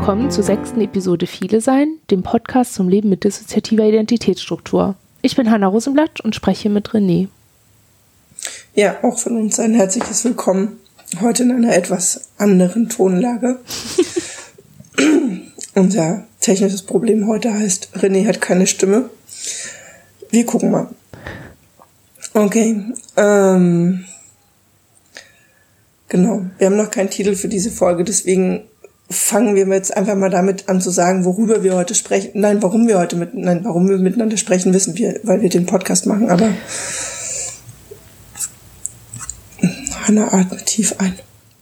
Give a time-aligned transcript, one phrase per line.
[0.00, 4.94] willkommen zur sechsten Episode Viele Sein, dem Podcast zum Leben mit dissoziativer Identitätsstruktur.
[5.20, 7.28] Ich bin Hanna Rosenblatt und spreche mit René.
[8.74, 10.78] Ja, auch von uns ein herzliches Willkommen.
[11.20, 13.58] Heute in einer etwas anderen Tonlage.
[15.74, 19.10] Unser technisches Problem heute heißt, René hat keine Stimme.
[20.30, 20.88] Wir gucken mal.
[22.32, 22.84] Okay.
[23.18, 24.06] Ähm,
[26.08, 26.46] genau.
[26.56, 28.62] Wir haben noch keinen Titel für diese Folge, deswegen
[29.10, 32.30] fangen wir jetzt einfach mal damit an zu sagen, worüber wir heute sprechen.
[32.34, 35.66] Nein, warum wir heute mit, nein, warum wir miteinander sprechen, wissen wir, weil wir den
[35.66, 36.50] Podcast machen, aber
[40.02, 41.14] Hanna atmet tief ein.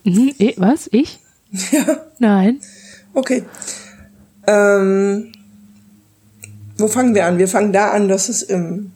[0.03, 0.89] Mhm, was?
[0.91, 1.19] Ich?
[1.71, 2.05] Ja.
[2.19, 2.59] Nein.
[3.15, 3.43] Okay.
[4.45, 5.31] Ähm,
[6.77, 7.39] wo fangen wir an?
[7.39, 8.91] Wir fangen da an, dass es im,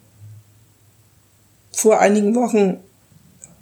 [1.71, 2.77] vor einigen Wochen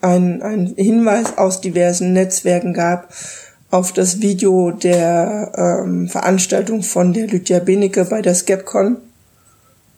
[0.02, 3.14] ein, ein Hinweis aus diversen Netzwerken gab,
[3.72, 8.97] auf das Video der ähm, Veranstaltung von der Lydia Benecke bei der Skepcon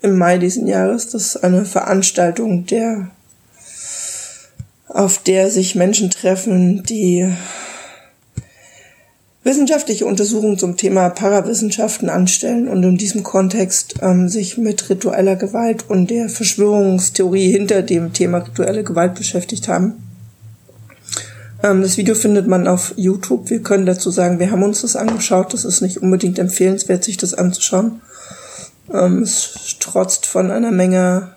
[0.03, 1.09] im Mai diesen Jahres.
[1.09, 3.09] Das ist eine Veranstaltung, der,
[4.87, 7.33] auf der sich Menschen treffen, die
[9.43, 15.89] wissenschaftliche Untersuchungen zum Thema Parawissenschaften anstellen und in diesem Kontext ähm, sich mit ritueller Gewalt
[15.89, 20.12] und der Verschwörungstheorie hinter dem Thema rituelle Gewalt beschäftigt haben.
[21.63, 23.49] Ähm, das Video findet man auf YouTube.
[23.49, 25.53] Wir können dazu sagen, wir haben uns das angeschaut.
[25.53, 28.01] Das ist nicht unbedingt empfehlenswert, sich das anzuschauen.
[28.93, 31.29] Ähm, es trotzt von einer Menge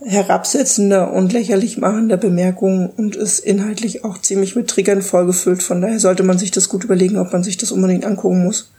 [0.00, 5.62] herabsetzender und lächerlich machender Bemerkungen und ist inhaltlich auch ziemlich mit Triggern vollgefüllt.
[5.62, 8.70] Von daher sollte man sich das gut überlegen, ob man sich das unbedingt angucken muss.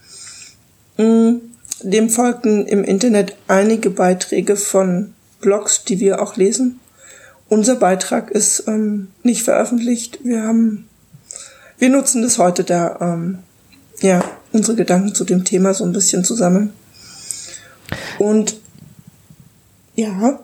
[0.97, 1.38] Mm,
[1.81, 6.80] dem folgten im Internet einige Beiträge von Blogs, die wir auch lesen.
[7.47, 10.19] Unser Beitrag ist ähm, nicht veröffentlicht.
[10.23, 10.89] Wir haben,
[11.78, 13.39] wir nutzen das heute da, ähm,
[14.01, 16.73] ja, unsere Gedanken zu dem Thema so ein bisschen zu sammeln.
[18.17, 18.55] Und
[19.95, 20.39] ja.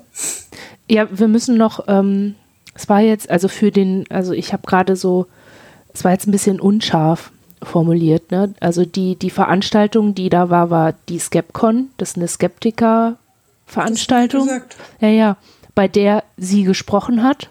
[0.90, 2.36] Ja, wir müssen noch, ähm,
[2.76, 5.26] es war jetzt, also für den, also ich habe gerade so,
[5.94, 7.32] es war jetzt ein bisschen unscharf
[7.64, 8.54] formuliert, ne?
[8.60, 14.50] Also die, die Veranstaltung, die da war, war die Skepcon, das ist eine Skeptiker-Veranstaltung.
[15.00, 15.38] Ja, ja
[15.76, 17.50] bei der sie gesprochen hat.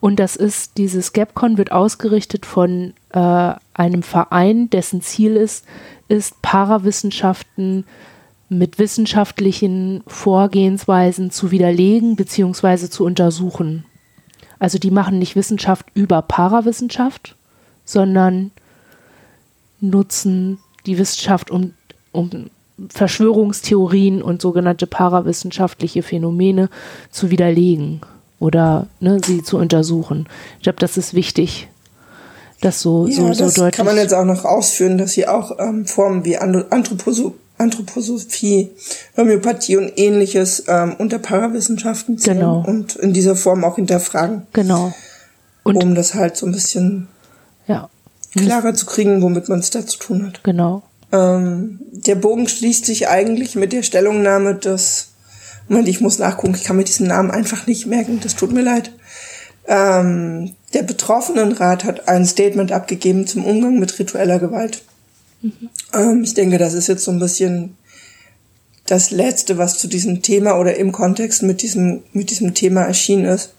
[0.00, 5.64] Und das ist, dieses Gapcon wird ausgerichtet von äh, einem Verein, dessen Ziel ist,
[6.08, 7.84] ist Parawissenschaften
[8.48, 12.88] mit wissenschaftlichen Vorgehensweisen zu widerlegen bzw.
[12.88, 13.84] zu untersuchen.
[14.58, 17.36] Also die machen nicht Wissenschaft über Parawissenschaft,
[17.84, 18.50] sondern
[19.80, 21.74] nutzen die Wissenschaft, um,
[22.12, 22.50] um
[22.88, 26.68] Verschwörungstheorien und sogenannte parawissenschaftliche Phänomene
[27.10, 28.00] zu widerlegen
[28.38, 30.28] oder ne, sie zu untersuchen.
[30.58, 31.68] Ich glaube, das ist wichtig,
[32.60, 33.76] das so, ja, so, so das deutlich.
[33.76, 38.70] kann man jetzt auch noch ausführen, dass sie auch ähm, Formen wie Anthroposo Anthroposophie,
[39.16, 42.64] Homöopathie und ähnliches ähm, unter Parawissenschaften zählen genau.
[42.64, 44.46] und in dieser Form auch hinterfragen.
[44.52, 44.94] Genau.
[45.64, 47.08] Und um das halt so ein bisschen
[47.66, 47.90] ja.
[48.32, 50.44] klarer zu kriegen, womit man es da zu tun hat.
[50.44, 50.82] Genau.
[51.12, 55.08] Ähm, der Bogen schließt sich eigentlich mit der Stellungnahme des,
[55.68, 58.62] Moment, ich muss nachgucken, ich kann mir diesen Namen einfach nicht merken, das tut mir
[58.62, 58.92] leid.
[59.66, 64.82] Ähm, der Betroffenenrat hat ein Statement abgegeben zum Umgang mit ritueller Gewalt.
[65.42, 65.68] Mhm.
[65.94, 67.76] Ähm, ich denke, das ist jetzt so ein bisschen
[68.86, 73.26] das Letzte, was zu diesem Thema oder im Kontext mit diesem, mit diesem Thema erschienen
[73.26, 73.52] ist.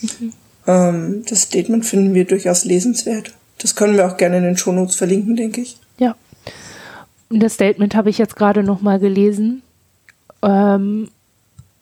[0.00, 0.32] Mhm.
[0.66, 3.34] Ähm, das Statement finden wir durchaus lesenswert.
[3.58, 5.76] Das können wir auch gerne in den Shownotes verlinken, denke ich.
[7.34, 9.62] Das Statement habe ich jetzt gerade noch mal gelesen.
[10.42, 11.08] Ähm,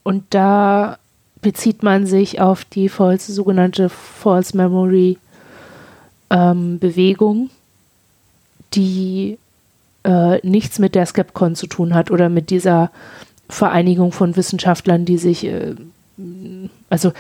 [0.02, 0.98] und da
[1.42, 5.18] bezieht man sich auf die false, sogenannte False Memory
[6.30, 7.50] ähm, Bewegung,
[8.74, 9.38] die
[10.04, 12.90] äh, nichts mit der Skepcon zu tun hat oder mit dieser
[13.48, 15.74] Vereinigung von Wissenschaftlern, die sich, äh,
[16.88, 17.12] also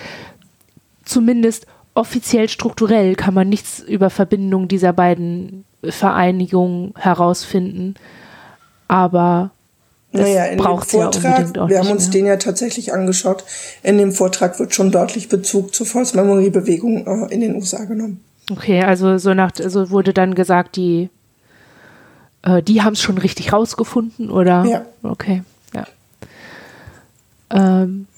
[1.04, 7.96] zumindest offiziell strukturell kann man nichts über Verbindung dieser beiden Vereinigungen herausfinden
[8.90, 9.52] aber
[10.12, 12.12] das naja, in dem Vortrag, ja wir haben uns mehr.
[12.12, 13.44] den ja tatsächlich angeschaut,
[13.84, 17.84] in dem Vortrag wird schon deutlich Bezug zur False Memory Bewegung äh, in den USA
[17.84, 18.24] genommen.
[18.50, 21.08] Okay, also so nach, also wurde dann gesagt, die,
[22.42, 24.64] äh, die haben es schon richtig rausgefunden, oder?
[24.64, 24.84] Ja.
[25.04, 25.86] Okay, ja.
[27.50, 28.08] Ähm,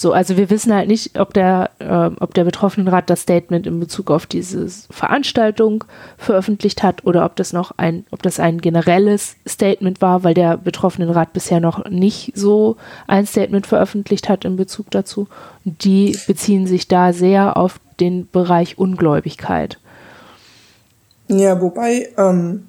[0.00, 3.80] so, also wir wissen halt nicht, ob der, äh, ob der Betroffenenrat das Statement in
[3.80, 5.84] Bezug auf diese Veranstaltung
[6.16, 10.56] veröffentlicht hat oder ob das noch ein, ob das ein generelles Statement war, weil der
[10.56, 12.76] Betroffenenrat bisher noch nicht so
[13.08, 15.26] ein Statement veröffentlicht hat in Bezug dazu.
[15.64, 19.78] Die beziehen sich da sehr auf den Bereich Ungläubigkeit.
[21.26, 22.68] Ja, wobei ähm,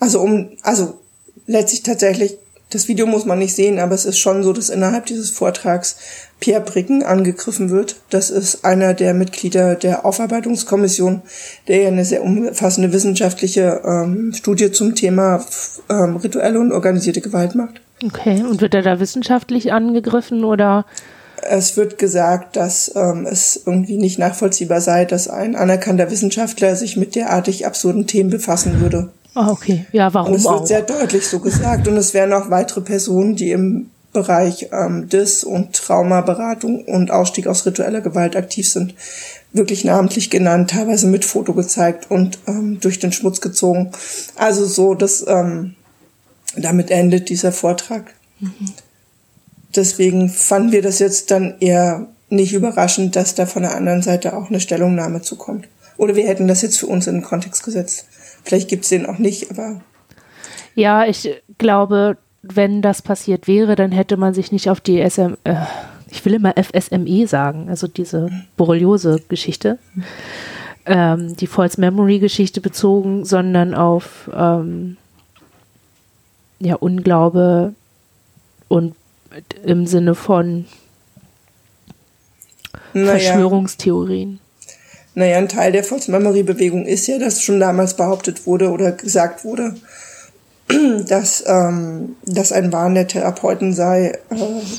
[0.00, 1.00] Also um, also
[1.46, 2.38] letztlich tatsächlich,
[2.70, 5.96] das Video muss man nicht sehen, aber es ist schon so, dass innerhalb dieses Vortrags
[6.44, 7.96] Pierre Bricken angegriffen wird.
[8.10, 11.22] Das ist einer der Mitglieder der Aufarbeitungskommission,
[11.68, 15.42] der ja eine sehr umfassende wissenschaftliche ähm, Studie zum Thema
[15.88, 17.80] ähm, rituelle und organisierte Gewalt macht.
[18.04, 20.84] Okay, und wird er da wissenschaftlich angegriffen oder?
[21.40, 26.98] Es wird gesagt, dass ähm, es irgendwie nicht nachvollziehbar sei, dass ein anerkannter Wissenschaftler sich
[26.98, 29.08] mit derartig absurden Themen befassen würde.
[29.34, 29.86] Ah, okay.
[29.92, 30.66] Ja, warum und es wird auch?
[30.66, 31.88] sehr deutlich so gesagt.
[31.88, 37.46] Und es wären auch weitere Personen, die im Bereich ähm, DIS und Traumaberatung und Ausstieg
[37.46, 38.94] aus ritueller Gewalt aktiv sind,
[39.52, 43.90] wirklich namentlich genannt, teilweise mit Foto gezeigt und ähm, durch den Schmutz gezogen.
[44.36, 45.74] Also so, dass ähm,
[46.56, 48.14] damit endet dieser Vortrag.
[48.40, 48.72] Mhm.
[49.74, 54.36] Deswegen fanden wir das jetzt dann eher nicht überraschend, dass da von der anderen Seite
[54.36, 55.68] auch eine Stellungnahme zukommt.
[55.96, 58.06] Oder wir hätten das jetzt für uns in den Kontext gesetzt.
[58.44, 59.80] Vielleicht gibt es den auch nicht, aber.
[60.74, 61.28] Ja, ich
[61.58, 62.16] glaube,
[62.52, 65.54] wenn das passiert wäre, dann hätte man sich nicht auf die SM, äh,
[66.10, 69.78] ich will immer FSME sagen, also diese Borreliose-Geschichte,
[70.86, 74.96] ähm, die False Memory-Geschichte bezogen, sondern auf ähm,
[76.60, 77.74] ja, Unglaube
[78.68, 78.94] und
[79.64, 80.66] im Sinne von
[82.92, 83.18] naja.
[83.18, 84.40] Verschwörungstheorien.
[85.14, 88.92] Naja, ein Teil der False Memory Bewegung ist ja, dass schon damals behauptet wurde oder
[88.92, 89.74] gesagt wurde,
[91.08, 94.36] dass, ähm, dass ein Wahn der Therapeuten sei, äh,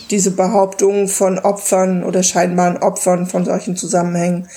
[0.10, 4.48] diese Behauptung von Opfern oder scheinbaren Opfern von solchen Zusammenhängen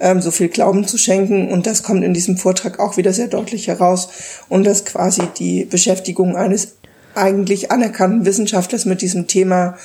[0.00, 1.50] ähm, so viel Glauben zu schenken.
[1.50, 4.08] Und das kommt in diesem Vortrag auch wieder sehr deutlich heraus.
[4.48, 6.76] Und dass quasi die Beschäftigung eines
[7.14, 9.76] eigentlich anerkannten Wissenschaftlers mit diesem Thema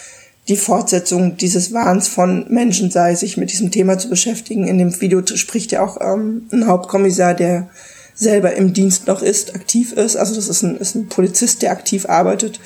[0.47, 4.67] die Fortsetzung dieses Wahns von Menschen sei, sich mit diesem Thema zu beschäftigen.
[4.67, 7.69] In dem Video spricht ja auch ähm, ein Hauptkommissar, der
[8.13, 10.15] selber im Dienst noch ist, aktiv ist.
[10.15, 12.59] Also das ist ein, ist ein Polizist, der aktiv arbeitet,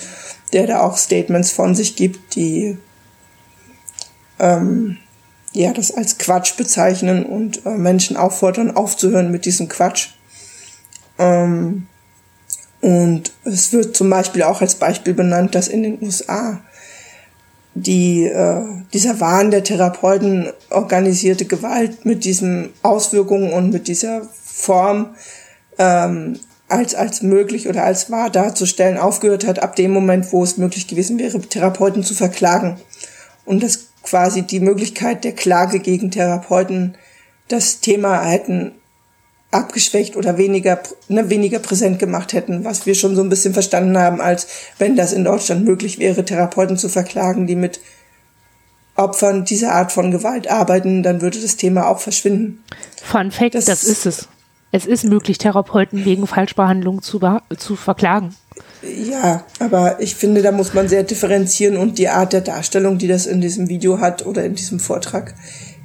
[0.53, 2.77] der da auch Statements von sich gibt, die
[4.39, 4.97] ähm,
[5.53, 10.09] ja das als Quatsch bezeichnen und äh, Menschen auffordern, aufzuhören mit diesem Quatsch.
[11.17, 11.87] Ähm,
[12.81, 16.61] und es wird zum Beispiel auch als Beispiel benannt, dass in den USA
[17.73, 18.61] die, äh,
[18.93, 24.27] dieser Wahn der Therapeuten organisierte Gewalt mit diesen Auswirkungen und mit dieser
[24.57, 25.15] Form
[25.77, 30.57] ähm, als, als möglich oder als wahr darzustellen aufgehört hat, ab dem Moment, wo es
[30.57, 32.77] möglich gewesen wäre, Therapeuten zu verklagen.
[33.45, 36.97] Und dass quasi die Möglichkeit der Klage gegen Therapeuten
[37.47, 38.73] das Thema hätten
[39.51, 43.97] abgeschwächt oder weniger, ne, weniger präsent gemacht hätten, was wir schon so ein bisschen verstanden
[43.97, 47.79] haben, als wenn das in Deutschland möglich wäre, Therapeuten zu verklagen, die mit
[48.95, 52.63] Opfern dieser Art von Gewalt arbeiten, dann würde das Thema auch verschwinden.
[53.03, 54.27] Fun Fact, das, das ist es.
[54.71, 57.19] Es ist möglich, Therapeuten wegen Falschbehandlung zu,
[57.57, 58.35] zu verklagen.
[58.83, 63.07] Ja, aber ich finde, da muss man sehr differenzieren und die Art der Darstellung, die
[63.07, 65.35] das in diesem Video hat oder in diesem Vortrag,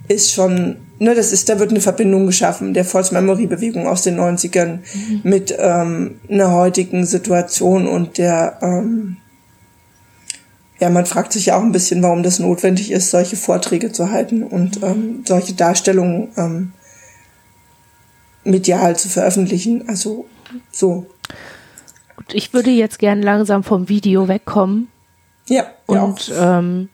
[0.09, 4.03] ist schon, ne, das ist, da wird eine Verbindung geschaffen der False Memory Bewegung aus
[4.03, 5.21] den 90ern mhm.
[5.23, 9.17] mit ähm, einer heutigen Situation und der, ähm,
[10.81, 14.11] ja, man fragt sich ja auch ein bisschen, warum das notwendig ist, solche Vorträge zu
[14.11, 16.73] halten und ähm, solche Darstellungen ähm,
[18.45, 19.89] medial zu veröffentlichen.
[19.89, 20.27] Also
[20.71, 21.07] so.
[22.17, 24.89] Gut, ich würde jetzt gern langsam vom Video wegkommen.
[25.49, 25.67] Ja.
[25.87, 26.89] Und ähm,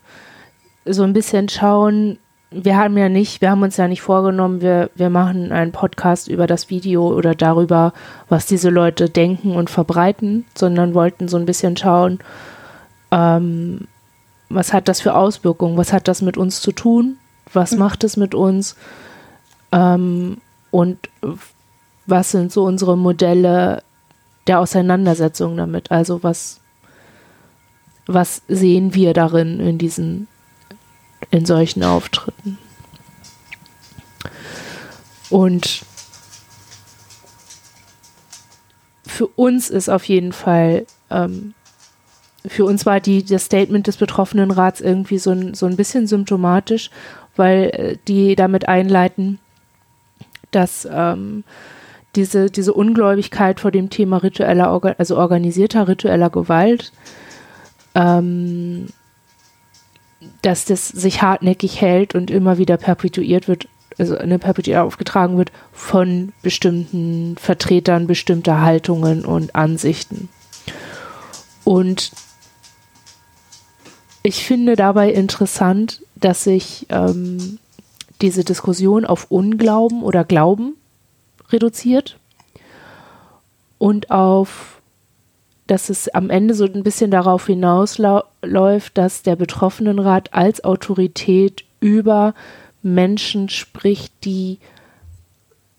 [0.85, 2.19] so ein bisschen schauen,
[2.51, 6.29] wir haben ja nicht, wir haben uns ja nicht vorgenommen, wir, wir machen einen Podcast
[6.29, 7.93] über das Video oder darüber,
[8.29, 12.21] was diese Leute denken und verbreiten, sondern wollten so ein bisschen schauen,
[13.11, 13.87] ähm,
[14.49, 17.19] was hat das für Auswirkungen, was hat das mit uns zu tun,
[17.53, 17.81] was mhm.
[17.81, 18.77] macht es mit uns
[19.73, 20.39] ähm,
[20.71, 21.09] und
[22.07, 23.83] was sind so unsere Modelle
[24.47, 26.61] der Auseinandersetzung damit, also was,
[28.07, 30.29] was sehen wir darin in diesen
[31.31, 32.59] in solchen Auftritten.
[35.31, 35.83] Und
[39.07, 41.55] für uns ist auf jeden Fall, ähm,
[42.47, 46.07] für uns war die, das Statement des betroffenen Rats irgendwie so ein, so ein bisschen
[46.07, 46.91] symptomatisch,
[47.37, 49.39] weil äh, die damit einleiten,
[50.51, 51.45] dass ähm,
[52.17, 56.93] diese, diese Ungläubigkeit vor dem Thema ritueller, also organisierter ritueller Gewalt
[57.95, 58.89] ähm,
[60.43, 65.53] dass das sich hartnäckig hält und immer wieder perpetuiert wird, also eine Perpetuierung aufgetragen wird
[65.73, 70.29] von bestimmten Vertretern bestimmter Haltungen und Ansichten.
[71.65, 72.13] Und
[74.23, 77.59] ich finde dabei interessant, dass sich ähm,
[78.21, 80.75] diese Diskussion auf Unglauben oder Glauben
[81.51, 82.19] reduziert
[83.79, 84.79] und auf
[85.69, 92.35] dass es am Ende so ein bisschen darauf hinausläuft, dass der Betroffenenrat als Autorität über
[92.83, 94.59] Menschen spricht, die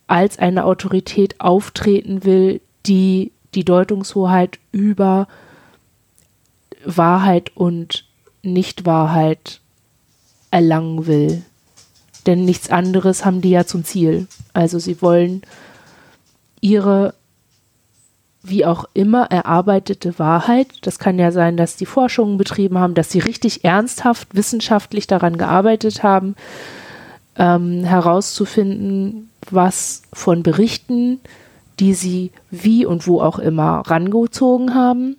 [0.06, 5.28] als eine Autorität auftreten will, die die Deutungshoheit über
[6.86, 8.06] Wahrheit und
[8.44, 9.60] Nichtwahrheit
[10.52, 11.44] erlangen will.
[12.30, 14.28] Denn nichts anderes haben die ja zum Ziel.
[14.54, 15.42] Also sie wollen
[16.62, 17.16] ihre
[18.44, 23.10] wie auch immer erarbeitete Wahrheit, das kann ja sein, dass die Forschungen betrieben haben, dass
[23.10, 26.36] sie richtig ernsthaft wissenschaftlich daran gearbeitet haben,
[27.36, 31.20] ähm, herauszufinden, was von Berichten,
[31.80, 35.18] die sie wie und wo auch immer rangezogen haben,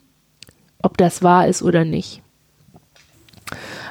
[0.81, 2.23] ob das wahr ist oder nicht.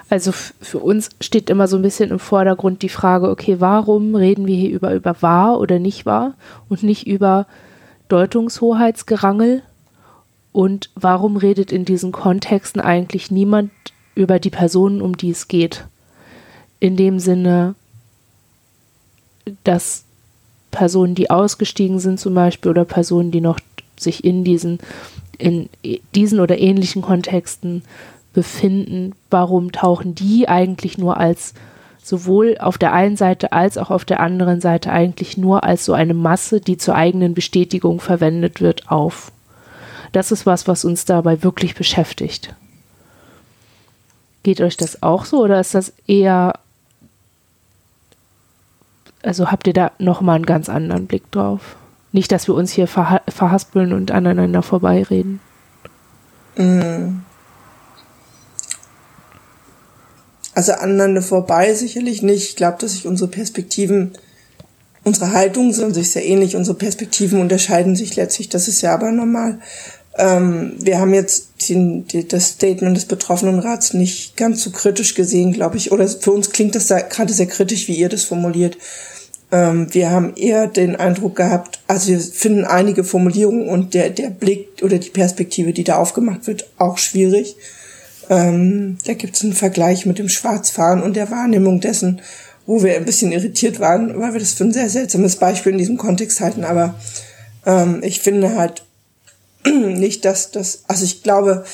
[0.09, 4.47] Also für uns steht immer so ein bisschen im Vordergrund die Frage, okay, warum reden
[4.47, 6.33] wir hier über, über wahr oder nicht wahr
[6.67, 7.45] und nicht über
[8.07, 9.61] Deutungshoheitsgerangel?
[10.51, 13.71] Und warum redet in diesen Kontexten eigentlich niemand
[14.15, 15.85] über die Personen, um die es geht?
[16.79, 17.75] In dem Sinne,
[19.63, 20.05] dass
[20.71, 23.59] Personen, die ausgestiegen sind zum Beispiel oder Personen, die noch
[23.97, 24.79] sich in diesen,
[25.37, 25.69] in
[26.15, 27.83] diesen oder ähnlichen Kontexten
[28.33, 31.53] befinden, warum tauchen die eigentlich nur als
[32.03, 35.93] sowohl auf der einen Seite als auch auf der anderen Seite eigentlich nur als so
[35.93, 39.31] eine Masse, die zur eigenen Bestätigung verwendet wird, auf.
[40.11, 42.55] Das ist was, was uns dabei wirklich beschäftigt.
[44.43, 46.53] Geht euch das auch so oder ist das eher,
[49.21, 51.75] also habt ihr da nochmal einen ganz anderen Blick drauf?
[52.11, 55.41] Nicht, dass wir uns hier verha verhaspeln und aneinander vorbeireden.
[56.57, 57.19] Mm.
[60.59, 62.49] Also aneinander vorbei sicherlich nicht.
[62.49, 64.11] Ich glaube, dass sich unsere Perspektiven,
[65.05, 68.49] unsere Haltungen sind sich sehr ähnlich, unsere Perspektiven unterscheiden sich letztlich.
[68.49, 69.59] Das ist ja aber normal.
[70.17, 75.53] Ähm, wir haben jetzt den, die, das Statement des Betroffenenrats nicht ganz so kritisch gesehen,
[75.53, 75.93] glaube ich.
[75.93, 78.77] Oder für uns klingt das da gerade sehr kritisch, wie ihr das formuliert.
[79.53, 84.29] Ähm, wir haben eher den Eindruck gehabt, also wir finden einige Formulierungen und der, der
[84.29, 87.55] Blick oder die Perspektive, die da aufgemacht wird, auch schwierig.
[88.29, 92.21] Ähm, da gibt es einen Vergleich mit dem Schwarzfahren und der Wahrnehmung dessen,
[92.65, 95.79] wo wir ein bisschen irritiert waren, weil wir das für ein sehr seltsames Beispiel in
[95.79, 96.63] diesem Kontext halten.
[96.63, 96.93] Aber
[97.65, 98.83] ähm, ich finde halt
[99.65, 101.65] nicht, dass das, also ich glaube,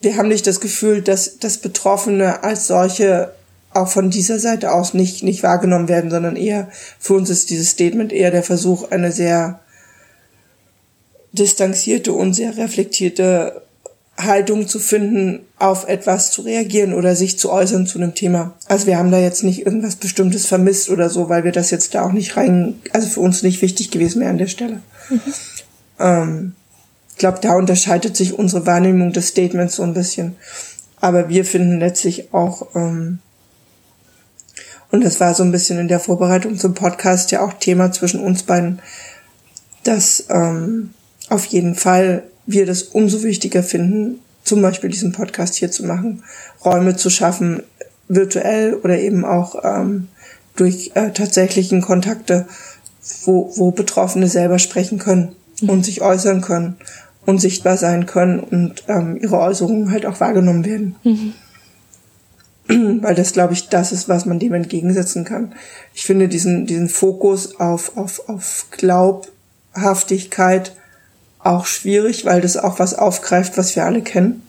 [0.00, 3.32] wir haben nicht das Gefühl, dass, dass Betroffene als solche
[3.72, 6.68] auch von dieser Seite aus nicht, nicht wahrgenommen werden, sondern eher,
[7.00, 9.60] für uns ist dieses Statement eher der Versuch, eine sehr
[11.32, 13.63] distanzierte und sehr reflektierte
[14.16, 18.54] Haltung zu finden, auf etwas zu reagieren oder sich zu äußern zu einem Thema.
[18.66, 21.94] Also wir haben da jetzt nicht irgendwas Bestimmtes vermisst oder so, weil wir das jetzt
[21.94, 24.80] da auch nicht rein, also für uns nicht wichtig gewesen mehr an der Stelle.
[25.10, 25.20] Mhm.
[25.98, 26.52] Ähm,
[27.10, 30.36] ich glaube, da unterscheidet sich unsere Wahrnehmung des Statements so ein bisschen.
[31.00, 33.18] Aber wir finden letztlich auch, ähm,
[34.90, 38.20] und das war so ein bisschen in der Vorbereitung zum Podcast ja auch Thema zwischen
[38.20, 38.80] uns beiden,
[39.82, 40.90] dass ähm,
[41.28, 46.22] auf jeden Fall wir das umso wichtiger finden, zum Beispiel diesen Podcast hier zu machen,
[46.64, 47.62] Räume zu schaffen,
[48.08, 50.08] virtuell oder eben auch ähm,
[50.56, 52.46] durch äh, tatsächlichen Kontakte,
[53.24, 55.34] wo, wo Betroffene selber sprechen können
[55.66, 56.76] und sich äußern können
[57.26, 60.96] und sichtbar sein können und ähm, ihre Äußerungen halt auch wahrgenommen werden.
[61.04, 61.34] Mhm.
[63.02, 65.54] Weil das, glaube ich, das ist, was man dem entgegensetzen kann.
[65.94, 70.74] Ich finde diesen, diesen Fokus auf, auf, auf Glaubhaftigkeit,
[71.44, 74.42] auch schwierig, weil das auch was aufgreift, was wir alle kennen.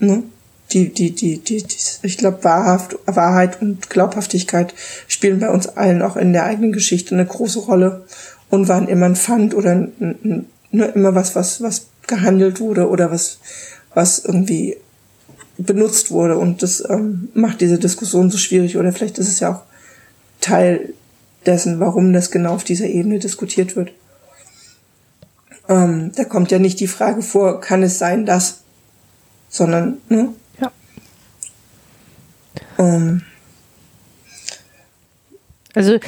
[0.00, 0.24] Ne?
[0.72, 4.74] Die, die, die, die, die ich glaube, Wahrhaft, Wahrheit und Glaubhaftigkeit
[5.06, 8.06] spielen bei uns allen auch in der eigenen Geschichte eine große Rolle
[8.48, 12.88] und waren immer ein Pfand oder ein, ein, ne, immer was, was, was gehandelt wurde
[12.88, 13.38] oder was,
[13.94, 14.78] was irgendwie
[15.58, 16.38] benutzt wurde.
[16.38, 18.78] Und das ähm, macht diese Diskussion so schwierig.
[18.78, 19.62] Oder vielleicht ist es ja auch
[20.40, 20.94] Teil
[21.44, 23.92] dessen, warum das genau auf dieser Ebene diskutiert wird.
[25.72, 28.60] Ähm, da kommt ja nicht die Frage vor, kann es sein, dass,
[29.48, 30.28] sondern, ne?
[30.60, 30.70] Ja.
[32.78, 33.22] Ähm.
[35.74, 35.98] Also,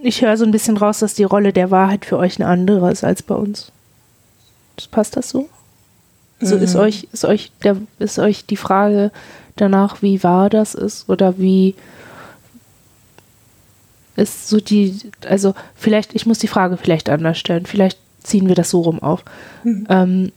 [0.00, 2.92] ich höre so ein bisschen raus, dass die Rolle der Wahrheit für euch eine andere
[2.92, 3.72] ist als bei uns.
[4.92, 5.48] Passt das so?
[6.40, 6.62] So mhm.
[6.62, 9.10] ist euch, ist euch der, ist euch die Frage
[9.56, 11.74] danach, wie wahr das ist oder wie
[14.14, 17.66] ist so die, also vielleicht, ich muss die Frage vielleicht anders stellen.
[17.66, 19.24] Vielleicht ziehen wir das so rum auf.
[19.64, 19.86] Mhm.
[19.88, 20.32] Ähm,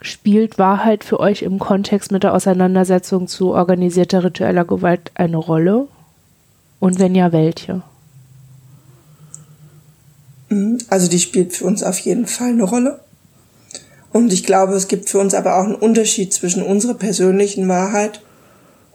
[0.00, 5.88] spielt Wahrheit für euch im Kontext mit der Auseinandersetzung zu organisierter ritueller Gewalt eine Rolle?
[6.80, 7.82] Und wenn ja, welche?
[10.48, 10.78] Mhm.
[10.88, 13.00] Also die spielt für uns auf jeden Fall eine Rolle.
[14.12, 18.22] Und ich glaube, es gibt für uns aber auch einen Unterschied zwischen unserer persönlichen Wahrheit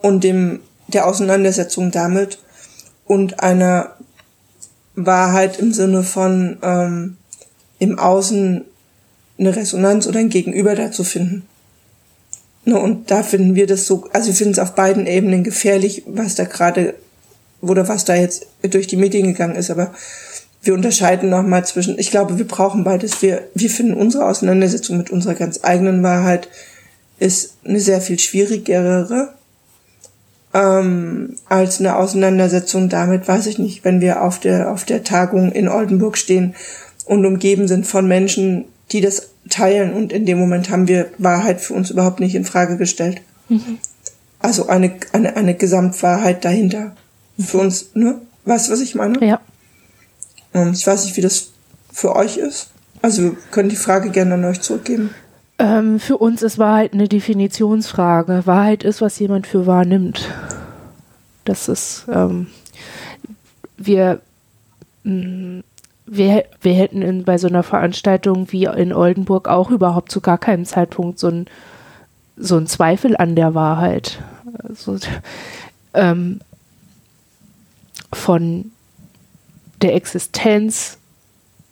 [0.02, 2.40] und dem, der Auseinandersetzung damit
[3.06, 3.92] und einer
[4.96, 7.18] Wahrheit im Sinne von ähm,
[7.80, 8.64] im Außen
[9.40, 11.44] eine Resonanz oder ein Gegenüber dazu finden.
[12.66, 16.04] Ne, und da finden wir das so, also wir finden es auf beiden Ebenen gefährlich,
[16.06, 16.96] was da gerade
[17.62, 19.94] oder was da jetzt durch die Medien gegangen ist, aber
[20.62, 23.22] wir unterscheiden nochmal zwischen, ich glaube, wir brauchen beides.
[23.22, 26.48] Wir, wir finden unsere Auseinandersetzung mit unserer ganz eigenen Wahrheit
[27.20, 29.34] ist eine sehr viel schwierigere
[30.54, 35.52] ähm, als eine Auseinandersetzung damit, weiß ich nicht, wenn wir auf der, auf der Tagung
[35.52, 36.56] in Oldenburg stehen
[37.06, 41.60] und umgeben sind von Menschen, die das teilen und in dem Moment haben wir Wahrheit
[41.60, 43.22] für uns überhaupt nicht in Frage gestellt.
[43.50, 43.80] Mhm.
[44.40, 46.96] Also eine, eine, eine Gesamtwahrheit dahinter.
[47.38, 47.44] Mhm.
[47.44, 48.22] Für uns, ne?
[48.46, 49.26] Weißt du, was ich meine?
[49.26, 49.42] Ja.
[50.54, 51.52] Ähm, ich weiß nicht, wie das
[51.92, 52.70] für euch ist.
[53.02, 55.12] Also wir können die Frage gerne an euch zurückgeben.
[55.64, 58.46] Ähm, für uns ist Wahrheit eine Definitionsfrage.
[58.46, 60.30] Wahrheit ist, was jemand für wahr nimmt.
[61.46, 62.48] Das ist, ähm,
[63.78, 64.20] wir,
[65.04, 65.64] mh, mm,
[66.06, 70.38] wir, wir hätten in, bei so einer Veranstaltung wie in Oldenburg auch überhaupt zu gar
[70.38, 71.46] keinem Zeitpunkt so ein,
[72.36, 74.20] so Zweifel an der Wahrheit.
[74.68, 74.98] Also,
[75.94, 76.42] ähm,
[78.12, 78.72] von
[79.82, 80.98] der Existenz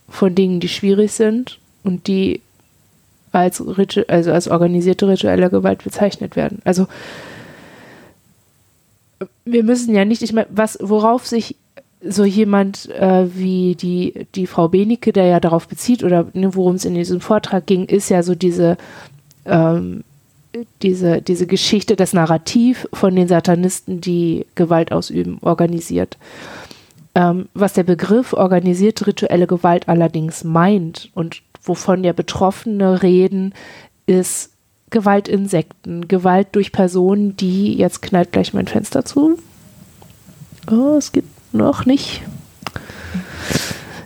[0.08, 2.42] von Dingen, die schwierig sind und die
[3.32, 3.62] als,
[4.08, 6.60] also als organisierte rituelle Gewalt bezeichnet werden.
[6.64, 6.88] Also
[9.46, 11.56] wir müssen ja nicht, ich meine, was, worauf sich
[12.04, 16.76] so jemand äh, wie die, die Frau Benecke, der ja darauf bezieht, oder ne, worum
[16.76, 18.78] es in diesem Vortrag ging, ist ja so diese,
[19.46, 20.04] ähm,
[20.82, 26.18] diese, diese Geschichte, das Narrativ von den Satanisten, die Gewalt ausüben, organisiert.
[27.14, 33.54] Ähm, was der Begriff organisierte rituelle Gewalt allerdings meint und wovon ja Betroffene reden,
[34.06, 34.52] ist
[34.90, 39.38] Gewaltinsekten, Gewalt durch Personen, die, jetzt knallt gleich mein Fenster zu.
[40.70, 42.22] Oh, es gibt noch nicht.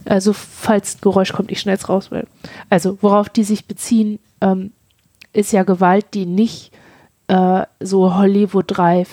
[0.06, 2.28] Also, falls ein Geräusch kommt, ich schnell raus will.
[2.70, 4.72] Also, worauf die sich beziehen, ähm,
[5.34, 6.72] ist ja Gewalt, die nicht
[7.28, 9.10] äh, so Hollywood-reif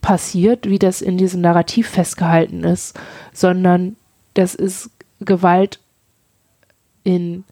[0.00, 2.96] passiert, wie das in diesem Narrativ festgehalten ist,
[3.32, 3.96] sondern
[4.34, 4.90] das ist
[5.20, 5.80] Gewalt
[7.06, 7.44] in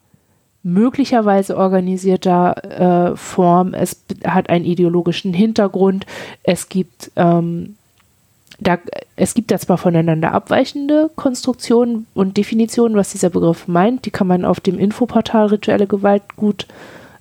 [0.62, 3.74] möglicherweise organisierter äh, Form.
[3.74, 6.06] Es hat einen ideologischen Hintergrund.
[6.42, 7.76] Es gibt ähm,
[8.60, 8.78] da,
[9.16, 14.06] es gibt da zwar voneinander abweichende Konstruktionen und Definitionen, was dieser Begriff meint.
[14.06, 16.66] Die kann man auf dem Infoportal Rituelle Gewalt gut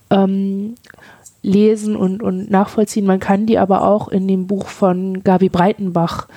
[0.09, 0.75] ähm,
[1.41, 3.05] lesen und, und nachvollziehen.
[3.05, 6.27] Man kann die aber auch in dem Buch von Gabi Breitenbach,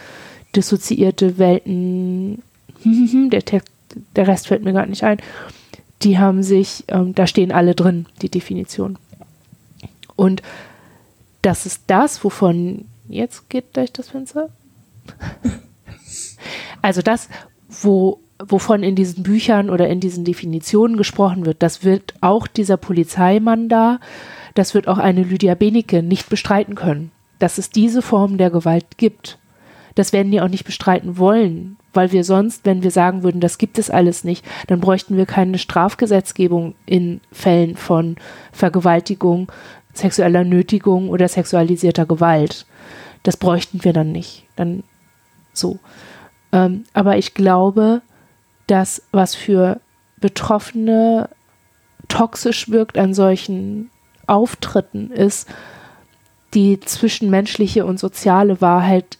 [0.54, 2.42] Dissoziierte Welten,
[3.30, 3.70] der, Text,
[4.16, 5.18] der Rest fällt mir gar nicht ein,
[6.02, 8.98] die haben sich, ähm, da stehen alle drin, die Definition.
[10.14, 10.42] Und
[11.42, 14.50] das ist das, wovon, jetzt geht gleich das Fenster.
[16.82, 17.28] also das,
[17.68, 22.76] wo, wovon in diesen Büchern oder in diesen Definitionen gesprochen wird, das wird auch dieser
[22.76, 24.00] Polizeimann da,
[24.54, 28.96] das wird auch eine Lydia Benecke nicht bestreiten können, dass es diese Form der Gewalt
[28.96, 29.38] gibt.
[29.96, 33.58] Das werden die auch nicht bestreiten wollen, weil wir sonst, wenn wir sagen würden, das
[33.58, 38.16] gibt es alles nicht, dann bräuchten wir keine Strafgesetzgebung in Fällen von
[38.52, 39.50] Vergewaltigung,
[39.92, 42.66] sexueller Nötigung oder sexualisierter Gewalt.
[43.24, 44.44] Das bräuchten wir dann nicht.
[44.54, 44.84] Dann
[45.52, 45.80] so.
[46.52, 48.02] Ähm, aber ich glaube,
[48.68, 49.80] dass was für
[50.20, 51.30] Betroffene
[52.08, 53.90] toxisch wirkt an solchen
[54.26, 55.48] Auftritten ist
[56.54, 59.18] die zwischenmenschliche und soziale Wahrheit,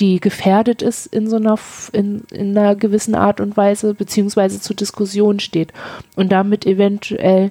[0.00, 1.58] die gefährdet ist in so einer,
[1.92, 5.72] in, in einer gewissen Art und Weise, beziehungsweise zur Diskussion steht
[6.16, 7.50] und damit eventuell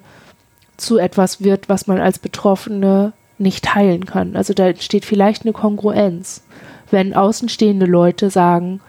[0.78, 4.36] zu etwas wird, was man als Betroffene nicht teilen kann.
[4.36, 6.44] Also da entsteht vielleicht eine Kongruenz.
[6.92, 8.82] Wenn außenstehende Leute sagen,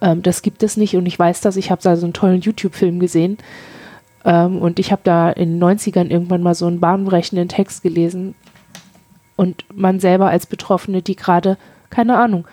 [0.00, 2.40] ähm, das gibt es nicht und ich weiß das, ich habe da so einen tollen
[2.40, 3.38] YouTube-Film gesehen,
[4.24, 8.34] ähm, und ich habe da in den 90ern irgendwann mal so einen bahnbrechenden Text gelesen.
[9.36, 11.58] Und man selber als Betroffene, die gerade,
[11.90, 12.46] keine Ahnung,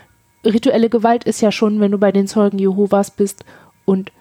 [0.46, 3.46] rituelle Gewalt ist ja schon, wenn du bei den Zeugen Jehovas bist
[3.86, 4.12] und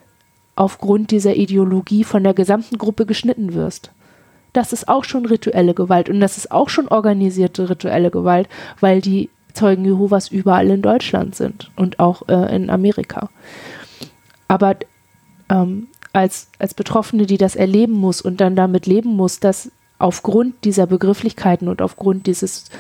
[0.57, 3.91] aufgrund dieser Ideologie von der gesamten Gruppe geschnitten wirst.
[4.53, 8.49] Das ist auch schon rituelle Gewalt und das ist auch schon organisierte rituelle Gewalt,
[8.81, 13.31] weil die Zeugen Jehovas überall in Deutschland sind und auch äh, in Amerika.
[14.49, 14.77] Aber
[15.49, 20.65] ähm, als, als Betroffene, die das erleben muss und dann damit leben muss, dass aufgrund
[20.65, 22.71] dieser Begrifflichkeiten und aufgrund dieses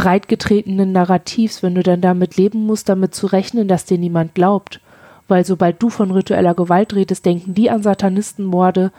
[0.00, 4.80] breitgetretenen Narrativs, wenn du dann damit leben musst, damit zu rechnen, dass dir niemand glaubt.
[5.28, 8.92] Weil sobald du von ritueller Gewalt redest, denken die an Satanistenmorde,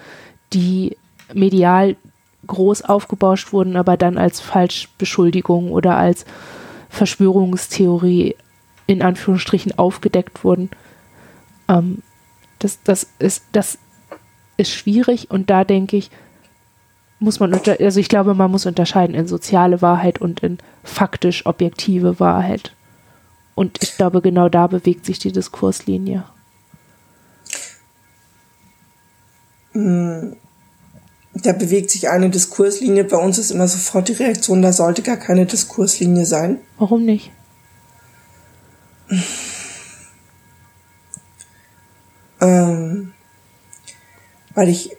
[0.54, 0.96] die
[1.34, 1.96] medial
[2.46, 6.26] groß aufgebauscht wurden, aber dann als Falschbeschuldigung oder als
[6.90, 8.36] Verschwörungstheorie
[8.86, 10.70] in Anführungsstrichen aufgedeckt wurden.
[11.68, 12.04] Ähm,
[12.60, 13.80] das, das, ist, das
[14.58, 16.12] ist schwierig und da denke ich,
[17.22, 22.20] muss man, also ich glaube, man muss unterscheiden in soziale Wahrheit und in faktisch objektive
[22.20, 22.76] Wahrheit.
[23.54, 26.24] Und ich glaube, genau da bewegt sich die Diskurslinie.
[29.74, 30.36] Hm,
[31.36, 33.04] da bewegt sich eine Diskurslinie.
[33.04, 36.58] Bei uns ist immer sofort die Reaktion, da sollte gar keine Diskurslinie sein.
[36.80, 37.32] Warum nicht?
[42.40, 43.14] Ähm,
[44.56, 44.98] weil ich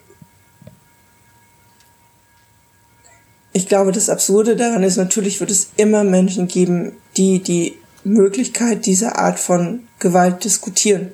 [3.52, 8.86] ich glaube, das Absurde daran ist, natürlich wird es immer Menschen geben, die die Möglichkeit
[8.86, 11.12] dieser Art von Gewalt diskutieren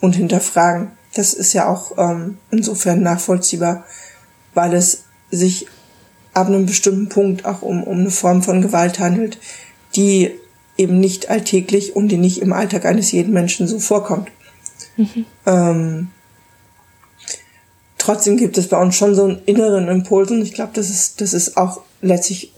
[0.00, 0.92] und hinterfragen.
[1.14, 3.84] Das ist ja auch ähm, insofern nachvollziehbar,
[4.54, 5.66] weil es sich
[6.34, 9.38] ab einem bestimmten Punkt auch um, um eine Form von Gewalt handelt,
[9.96, 10.32] die
[10.76, 14.30] eben nicht alltäglich und die nicht im Alltag eines jeden Menschen so vorkommt.
[14.96, 15.24] Mhm.
[15.46, 16.08] Ähm,
[18.08, 21.20] trotzdem gibt es bei uns schon so einen inneren Impuls und ich glaube, das ist,
[21.20, 22.54] das ist auch letztlich,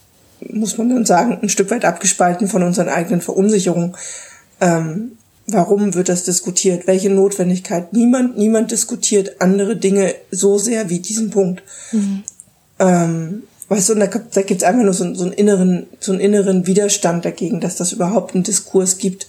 [0.49, 3.97] muss man dann sagen, ein Stück weit abgespalten von unseren eigenen Verunsicherungen.
[4.61, 6.87] Ähm, warum wird das diskutiert?
[6.87, 7.93] Welche Notwendigkeit?
[7.93, 11.65] Niemand, niemand diskutiert andere Dinge so sehr wie diesen Punkt.
[11.91, 12.23] Mhm.
[12.79, 16.13] Ähm, weißt du, und da, da gibt es einfach nur so, so, einen inneren, so
[16.13, 19.27] einen inneren Widerstand dagegen, dass das überhaupt einen Diskurs gibt.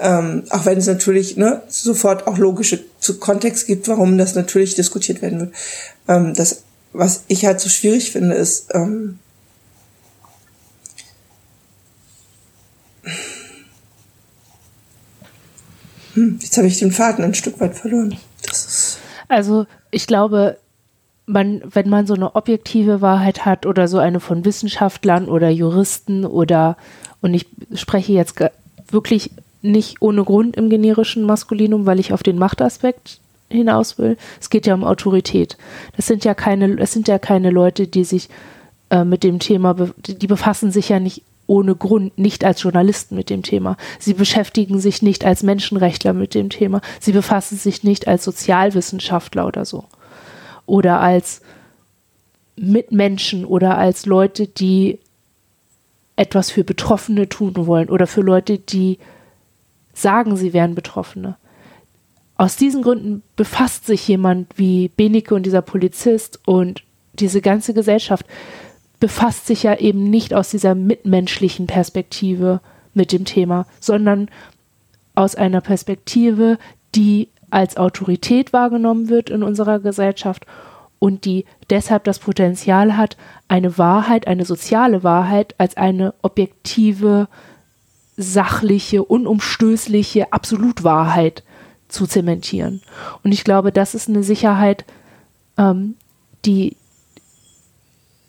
[0.00, 4.74] Ähm, auch wenn es natürlich ne, sofort auch logische zu Kontext gibt, warum das natürlich
[4.74, 5.52] diskutiert werden wird.
[6.08, 9.18] Ähm, das, was ich halt so schwierig finde, ist, ähm,
[16.14, 18.16] hm, jetzt habe ich den Faden ein Stück weit verloren.
[19.28, 20.58] also ich glaube,
[21.26, 26.24] man, wenn man so eine objektive Wahrheit hat oder so eine von Wissenschaftlern oder Juristen
[26.24, 26.76] oder,
[27.20, 28.34] und ich spreche jetzt
[28.90, 29.30] wirklich
[29.64, 33.18] nicht ohne Grund im generischen Maskulinum, weil ich auf den Machtaspekt
[33.50, 34.16] hinaus will.
[34.40, 35.56] Es geht ja um Autorität.
[35.96, 38.28] Das sind ja keine, es sind ja keine Leute, die sich
[38.90, 43.16] äh, mit dem Thema, be die befassen sich ja nicht ohne Grund nicht als Journalisten
[43.16, 43.76] mit dem Thema.
[43.98, 46.80] Sie beschäftigen sich nicht als Menschenrechtler mit dem Thema.
[47.00, 49.84] Sie befassen sich nicht als Sozialwissenschaftler oder so.
[50.66, 51.42] Oder als
[52.56, 54.98] Mitmenschen oder als Leute, die
[56.16, 58.98] etwas für Betroffene tun wollen oder für Leute, die
[59.94, 61.36] sagen, sie wären Betroffene.
[62.36, 66.82] Aus diesen Gründen befasst sich jemand wie Benike und dieser Polizist und
[67.14, 68.26] diese ganze Gesellschaft
[68.98, 72.60] befasst sich ja eben nicht aus dieser mitmenschlichen Perspektive
[72.92, 74.28] mit dem Thema, sondern
[75.14, 76.58] aus einer Perspektive,
[76.94, 80.46] die als Autorität wahrgenommen wird in unserer Gesellschaft
[80.98, 87.28] und die deshalb das Potenzial hat, eine Wahrheit, eine soziale Wahrheit als eine objektive
[88.16, 91.42] sachliche, unumstößliche Absolutwahrheit
[91.88, 92.82] zu zementieren.
[93.22, 94.84] Und ich glaube, das ist eine Sicherheit,
[95.58, 95.96] ähm,
[96.44, 96.76] die,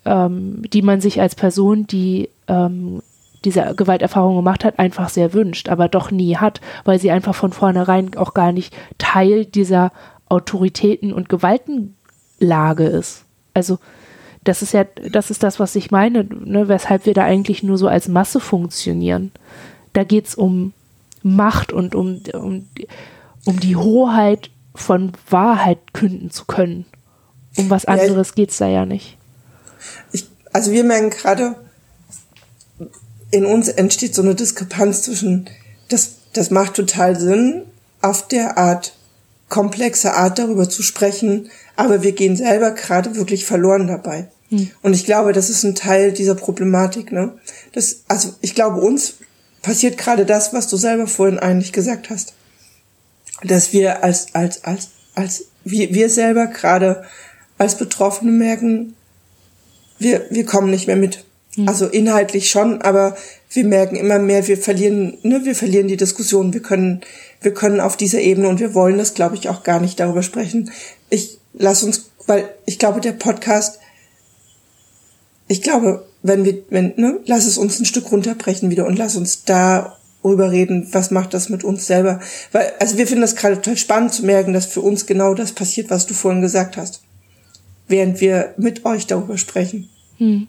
[0.05, 3.01] ähm, die man sich als Person, die ähm,
[3.43, 7.53] diese Gewalterfahrung gemacht hat, einfach sehr wünscht, aber doch nie hat, weil sie einfach von
[7.53, 9.91] vornherein auch gar nicht Teil dieser
[10.27, 13.25] Autoritäten und Gewaltenlage ist.
[13.53, 13.77] Also
[14.43, 17.77] das ist ja, das ist das, was ich meine, ne, weshalb wir da eigentlich nur
[17.77, 19.31] so als Masse funktionieren.
[19.95, 20.73] Da geht es um
[21.23, 22.67] Macht und um, um,
[23.45, 26.85] um die Hoheit von Wahrheit künden zu können.
[27.57, 29.17] Um was anderes ja, geht es da ja nicht.
[30.11, 31.55] Ich, also wir merken gerade,
[33.31, 35.49] in uns entsteht so eine Diskrepanz zwischen,
[35.87, 37.63] das, das macht total Sinn,
[38.01, 38.93] auf der Art,
[39.47, 44.29] komplexe Art darüber zu sprechen, aber wir gehen selber gerade wirklich verloren dabei.
[44.49, 44.71] Hm.
[44.81, 47.11] Und ich glaube, das ist ein Teil dieser Problematik.
[47.11, 47.33] Ne?
[47.71, 49.15] Das, also ich glaube, uns
[49.65, 52.35] passiert gerade das, was du selber vorhin eigentlich gesagt hast.
[53.43, 57.03] Dass wir als, als, als, als, wir, wir selber gerade
[57.57, 58.95] als Betroffene merken,
[59.97, 61.25] wir, wir kommen nicht mehr mit.
[61.55, 61.67] Mhm.
[61.67, 63.17] Also inhaltlich schon, aber
[63.49, 66.53] wir merken immer mehr, wir verlieren, ne, wir verlieren die Diskussion.
[66.53, 67.01] Wir können,
[67.41, 70.21] wir können auf dieser Ebene und wir wollen das, glaube ich, auch gar nicht darüber
[70.21, 70.71] sprechen.
[71.09, 73.79] Ich lass uns, weil ich glaube, der Podcast,
[75.47, 79.15] ich glaube, wenn wir, wenn, ne, lass es uns ein Stück runterbrechen wieder und lass
[79.15, 82.19] uns darüber reden, was macht das mit uns selber.
[82.51, 85.51] Weil, also wir finden das gerade total spannend zu merken, dass für uns genau das
[85.51, 87.01] passiert, was du vorhin gesagt hast.
[87.87, 89.89] Während wir mit euch darüber sprechen.
[90.17, 90.47] Hm.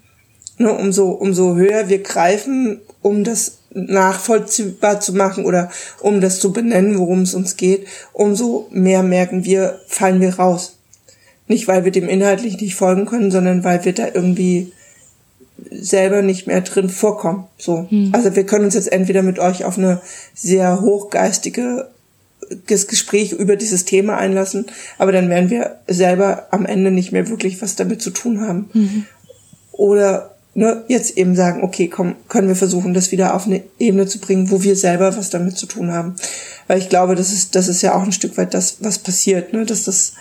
[0.56, 6.54] Ne, umso, umso höher wir greifen, um das nachvollziehbar zu machen oder um das zu
[6.54, 10.78] benennen, worum es uns geht, umso mehr merken wir, fallen wir raus.
[11.48, 14.72] Nicht, weil wir dem inhaltlich nicht folgen können, sondern weil wir da irgendwie
[15.70, 17.44] selber nicht mehr drin vorkommen.
[17.58, 17.86] So.
[17.88, 18.10] Hm.
[18.12, 20.00] Also wir können uns jetzt entweder mit euch auf eine
[20.34, 21.88] sehr hochgeistige
[22.66, 24.66] Gespräch über dieses Thema einlassen,
[24.98, 28.70] aber dann werden wir selber am Ende nicht mehr wirklich was damit zu tun haben.
[28.72, 29.04] Mhm.
[29.72, 34.06] Oder ne, jetzt eben sagen, okay, komm, können wir versuchen, das wieder auf eine Ebene
[34.06, 36.16] zu bringen, wo wir selber was damit zu tun haben.
[36.66, 39.52] Weil ich glaube, das ist, das ist ja auch ein Stück weit das, was passiert,
[39.52, 40.14] ne, dass das,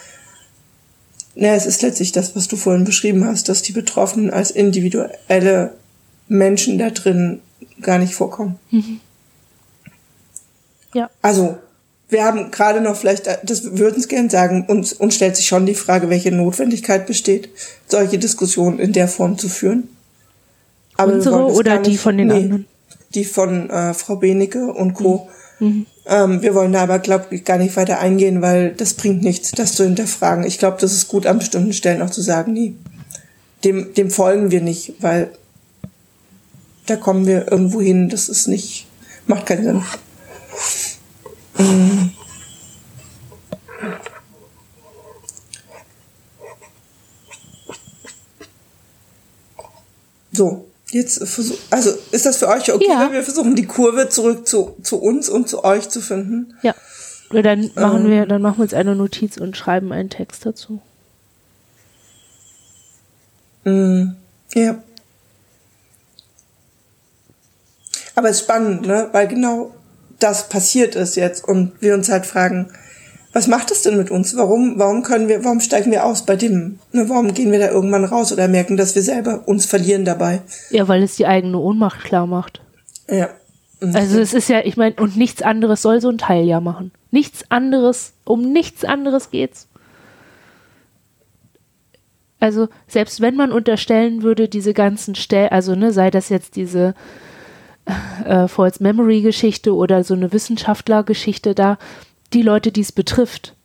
[1.36, 5.74] ne, es ist letztlich das, was du vorhin beschrieben hast, dass die Betroffenen als individuelle
[6.28, 7.42] Menschen da drin
[7.82, 8.58] gar nicht vorkommen.
[8.72, 9.00] Mhm.
[10.94, 11.10] Ja.
[11.22, 11.58] Also,
[12.10, 15.66] wir haben gerade noch vielleicht, das würden es gern sagen, uns, uns stellt sich schon
[15.66, 17.50] die Frage, welche Notwendigkeit besteht,
[17.88, 19.90] solche Diskussionen in der Form zu führen.
[20.96, 22.68] Aber Unsere oder die von den nee, anderen?
[23.14, 25.30] Die von äh, Frau Benecke und Co.
[25.60, 25.86] Mhm.
[26.08, 29.52] Ähm, wir wollen da aber, glaube ich, gar nicht weiter eingehen, weil das bringt nichts,
[29.52, 30.46] das zu hinterfragen.
[30.46, 32.76] Ich glaube, das ist gut, an bestimmten Stellen auch zu sagen, nee,
[33.64, 35.32] dem, dem folgen wir nicht, weil
[36.86, 38.86] da kommen wir irgendwo hin, das ist nicht,
[39.26, 39.84] macht keinen Sinn.
[41.58, 42.12] Mhm.
[50.32, 51.22] So, jetzt
[51.72, 53.02] also ist das für euch okay, ja.
[53.02, 56.54] wenn wir versuchen, die Kurve zurück zu, zu uns und zu euch zu finden?
[56.62, 56.74] Ja.
[57.32, 60.46] Oder dann machen ähm, wir, dann machen wir uns eine Notiz und schreiben einen Text
[60.46, 60.82] dazu.
[63.66, 64.12] Mm,
[64.54, 64.82] ja.
[68.16, 69.10] Aber es ist spannend, ne?
[69.12, 69.76] Weil genau
[70.20, 72.72] das passiert ist jetzt und wir uns halt fragen,
[73.36, 74.38] was macht es denn mit uns?
[74.38, 76.80] Warum, warum können wir, warum steigen wir aus bei dem?
[76.94, 80.42] Ne, warum gehen wir da irgendwann raus oder merken, dass wir selber uns verlieren dabei?
[80.70, 82.62] Ja, weil es die eigene Ohnmacht klar macht.
[83.10, 83.28] Ja.
[83.82, 86.94] Also es ist ja, ich meine, und nichts anderes soll so ein Teil ja machen.
[87.12, 89.68] Nichts anderes, um nichts anderes geht's.
[92.40, 96.94] Also selbst wenn man unterstellen würde, diese ganzen Stellen, also ne, sei das jetzt diese
[98.24, 101.78] äh, False Memory Geschichte oder so eine Wissenschaftlergeschichte da,
[102.36, 103.56] die Leute, die es betrifft,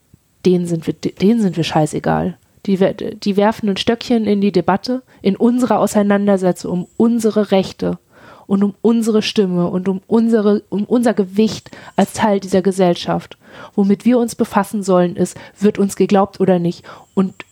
[0.47, 2.39] denen sind wir, denen sind wir scheißegal.
[2.67, 7.99] Die, die werfen ein Stöckchen in die Debatte, in unsere Auseinandersetzung um unsere Rechte
[8.47, 13.39] und um unsere Stimme und um unsere, um unser Gewicht als Teil dieser Gesellschaft.
[13.75, 16.85] Womit wir uns befassen sollen, ist, wird uns geglaubt oder nicht.
[17.15, 17.45] Und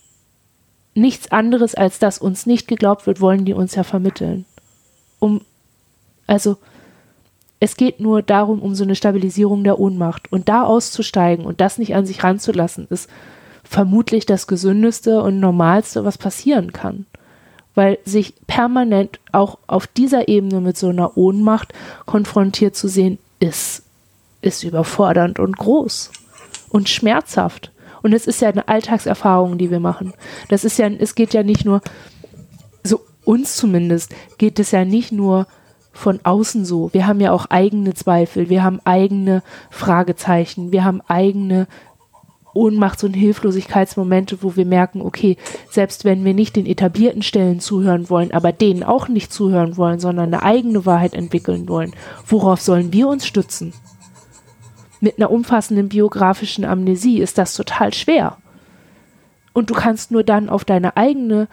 [0.95, 4.45] nichts anderes als dass uns nicht geglaubt wird, wollen die uns ja vermitteln.
[5.19, 5.41] Um
[6.27, 6.59] also
[7.61, 10.31] es geht nur darum, um so eine Stabilisierung der Ohnmacht.
[10.31, 13.09] Und da auszusteigen und das nicht an sich ranzulassen, ist
[13.65, 17.07] vermutlich das Gesündeste und Normalste, was passieren kann.
[17.75, 21.73] Weil sich permanent auch auf dieser Ebene mit so einer Ohnmacht
[22.07, 23.83] konfrontiert zu sehen, ist,
[24.41, 26.11] ist überfordernd und groß
[26.71, 27.73] und schmerzhaft.
[28.03, 30.15] Und es ist ja eine Alltagserfahrung, die wir machen.
[30.49, 31.81] Das ist ja, es geht ja nicht nur,
[32.85, 35.47] so uns zumindest, geht es ja nicht nur
[35.99, 36.91] von außen so.
[36.93, 41.67] Wir haben ja auch eigene Zweifel, wir haben eigene Fragezeichen, wir haben eigene
[42.55, 45.37] Ohnmachts- und Hilflosigkeitsmomente, wo wir merken, okay,
[45.71, 49.99] selbst wenn wir nicht den etablierten Stellen zuhören wollen, aber denen auch nicht zuhören wollen,
[49.99, 51.93] sondern eine eigene Wahrheit entwickeln wollen,
[52.27, 53.73] worauf sollen wir uns stützen?
[55.01, 58.39] Mit einer umfassenden biografischen Amnesie ist das total schwer.
[59.53, 61.49] Und du kannst nur dann auf deine eigene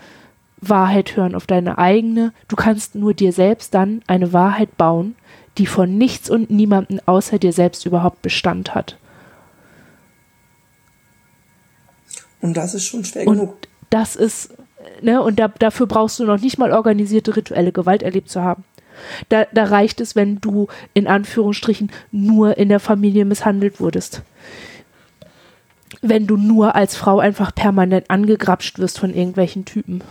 [0.61, 2.33] Wahrheit hören, auf deine eigene.
[2.47, 5.15] Du kannst nur dir selbst dann eine Wahrheit bauen,
[5.57, 8.97] die von nichts und niemandem außer dir selbst überhaupt Bestand hat.
[12.41, 13.57] Und das ist schon schwer und genug.
[13.89, 14.53] Das ist,
[15.01, 18.63] ne, und da, dafür brauchst du noch nicht mal organisierte rituelle Gewalt erlebt zu haben.
[19.29, 24.21] Da, da reicht es, wenn du in Anführungsstrichen nur in der Familie misshandelt wurdest
[26.01, 30.03] wenn du nur als Frau einfach permanent angegrapscht wirst von irgendwelchen Typen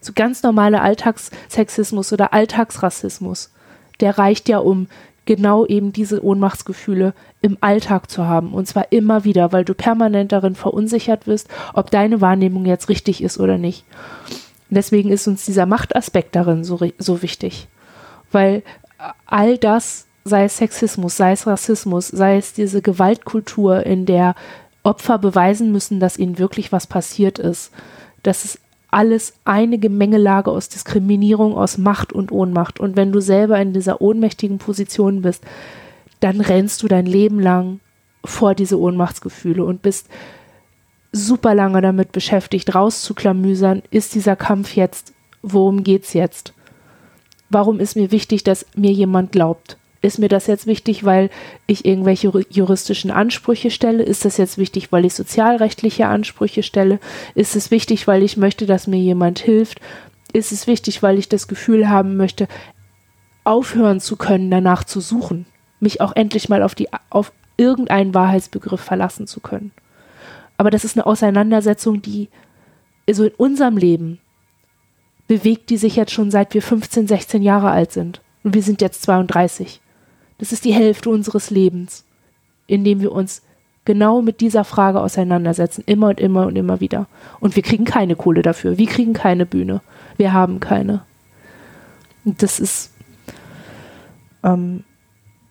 [0.00, 3.52] so ganz normaler Alltagssexismus oder Alltagsrassismus,
[4.00, 4.88] der reicht ja, um
[5.26, 8.52] genau eben diese Ohnmachtsgefühle im Alltag zu haben.
[8.52, 13.22] Und zwar immer wieder, weil du permanent darin verunsichert wirst, ob deine Wahrnehmung jetzt richtig
[13.22, 13.84] ist oder nicht.
[14.70, 17.68] deswegen ist uns dieser Machtaspekt darin so, so wichtig.
[18.32, 18.62] Weil
[19.26, 24.34] all das, sei es Sexismus, sei es Rassismus, sei es diese Gewaltkultur, in der
[24.82, 27.70] Opfer beweisen müssen, dass ihnen wirklich was passiert ist,
[28.22, 28.58] das ist
[28.90, 32.80] alles eine Gemengelage aus Diskriminierung, aus Macht und Ohnmacht.
[32.80, 35.44] Und wenn du selber in dieser ohnmächtigen Position bist,
[36.20, 37.80] dann rennst du dein Leben lang
[38.24, 40.08] vor diese Ohnmachtsgefühle und bist
[41.12, 46.52] super lange damit beschäftigt, rauszuklamüsern, ist dieser Kampf jetzt, worum geht's jetzt?
[47.48, 49.76] Warum ist mir wichtig, dass mir jemand glaubt?
[50.02, 51.28] Ist mir das jetzt wichtig, weil
[51.66, 54.02] ich irgendwelche juristischen Ansprüche stelle?
[54.02, 56.98] Ist das jetzt wichtig, weil ich sozialrechtliche Ansprüche stelle?
[57.34, 59.80] Ist es wichtig, weil ich möchte, dass mir jemand hilft?
[60.32, 62.48] Ist es wichtig, weil ich das Gefühl haben möchte,
[63.44, 65.44] aufhören zu können, danach zu suchen?
[65.80, 69.72] Mich auch endlich mal auf, die, auf irgendeinen Wahrheitsbegriff verlassen zu können.
[70.56, 72.28] Aber das ist eine Auseinandersetzung, die
[73.10, 74.18] so in unserem Leben
[75.26, 78.20] bewegt die sich jetzt schon seit wir 15, 16 Jahre alt sind.
[78.42, 79.80] Und wir sind jetzt 32.
[80.40, 82.04] Das ist die Hälfte unseres Lebens,
[82.66, 83.42] in dem wir uns
[83.84, 87.06] genau mit dieser Frage auseinandersetzen, immer und immer und immer wieder.
[87.40, 88.78] Und wir kriegen keine Kohle dafür.
[88.78, 89.82] Wir kriegen keine Bühne.
[90.16, 91.02] Wir haben keine.
[92.24, 92.92] Und das ist
[94.42, 94.84] ähm,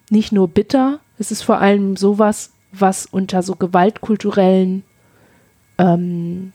[0.09, 4.83] nicht nur bitter, es ist vor allem sowas, was unter so gewaltkulturellen
[5.77, 6.51] ähm,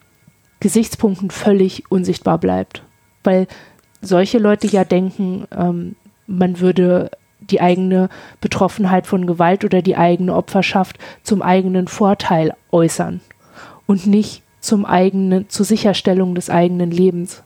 [0.59, 2.83] Gesichtspunkten völlig unsichtbar bleibt.
[3.23, 3.47] Weil
[4.01, 5.95] solche Leute ja denken, ähm,
[6.27, 7.11] man würde
[7.49, 8.09] die eigene
[8.41, 13.21] Betroffenheit von Gewalt oder die eigene Opferschaft zum eigenen Vorteil äußern
[13.85, 17.43] und nicht zum eigenen, zur Sicherstellung des eigenen Lebens.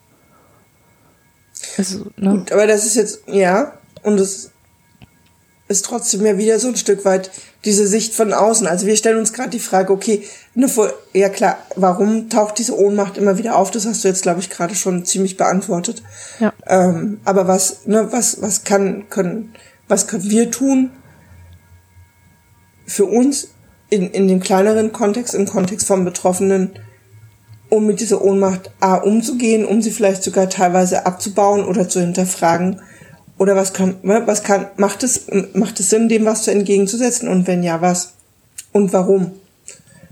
[1.77, 2.37] Also, ne?
[2.37, 4.51] Gut, aber das ist jetzt, ja, und es
[5.67, 7.29] ist trotzdem ja wieder so ein Stück weit
[7.63, 8.65] diese Sicht von außen.
[8.65, 10.23] Also wir stellen uns gerade die Frage, okay,
[10.55, 10.67] ne,
[11.13, 13.69] ja klar, warum taucht diese Ohnmacht immer wieder auf?
[13.69, 16.01] Das hast du jetzt, glaube ich, gerade schon ziemlich beantwortet.
[16.39, 16.53] Ja.
[16.65, 19.53] Ähm, aber was, ne, was, was kann, können,
[19.89, 20.91] was können wir tun
[22.85, 23.49] für uns
[23.89, 26.71] in, in dem kleineren Kontext, im Kontext von Betroffenen,
[27.69, 32.81] um mit dieser Ohnmacht A umzugehen, um sie vielleicht sogar teilweise abzubauen oder zu hinterfragen?
[33.37, 37.27] Oder was kann, ne, was kann, macht es, macht es Sinn, dem was zu entgegenzusetzen?
[37.27, 38.13] Und wenn ja, was?
[38.71, 39.31] Und warum?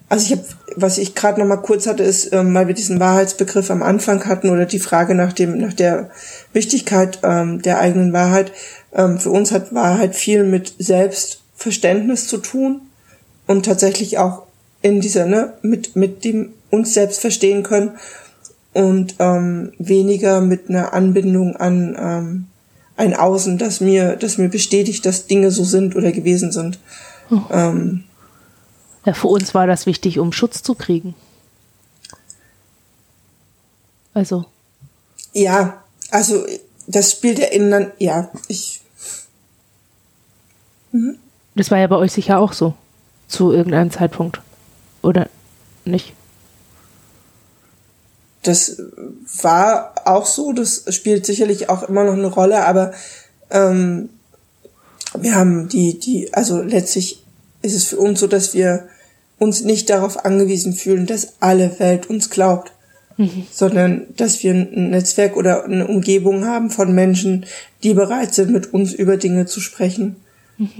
[0.09, 2.99] Also ich habe, was ich gerade noch mal kurz hatte, ist, ähm, weil wir diesen
[2.99, 6.09] Wahrheitsbegriff am Anfang hatten oder die Frage nach dem, nach der
[6.53, 8.53] Wichtigkeit ähm, der eigenen Wahrheit,
[8.93, 12.81] ähm, für uns hat Wahrheit viel mit Selbstverständnis zu tun
[13.45, 14.43] und tatsächlich auch
[14.81, 17.97] in dieser, ne, mit, mit dem uns selbst verstehen können
[18.73, 22.47] und ähm, weniger mit einer Anbindung an ähm,
[22.95, 26.79] ein Außen, das mir, das mir bestätigt, dass Dinge so sind oder gewesen sind.
[27.29, 27.41] Oh.
[27.51, 28.03] Ähm,
[29.05, 31.15] ja, für uns war das wichtig, um Schutz zu kriegen.
[34.13, 34.45] Also.
[35.33, 36.45] Ja, also
[36.87, 38.81] das spielt ja innen, ja, ich
[40.91, 41.17] Mhm.
[41.55, 42.73] Das war ja bei euch sicher auch so.
[43.27, 44.41] Zu irgendeinem Zeitpunkt.
[45.01, 45.29] Oder
[45.85, 46.13] nicht?
[48.43, 48.81] Das
[49.41, 50.53] war auch so.
[50.53, 52.93] Das spielt sicherlich auch immer noch eine Rolle, aber
[53.49, 54.09] ähm,
[55.17, 57.23] wir haben die, die, also letztlich
[57.61, 58.87] ist es für uns so, dass wir
[59.39, 62.71] uns nicht darauf angewiesen fühlen, dass alle Welt uns glaubt,
[63.17, 63.47] mhm.
[63.51, 67.45] sondern dass wir ein Netzwerk oder eine Umgebung haben von Menschen,
[67.83, 70.15] die bereit sind, mit uns über Dinge zu sprechen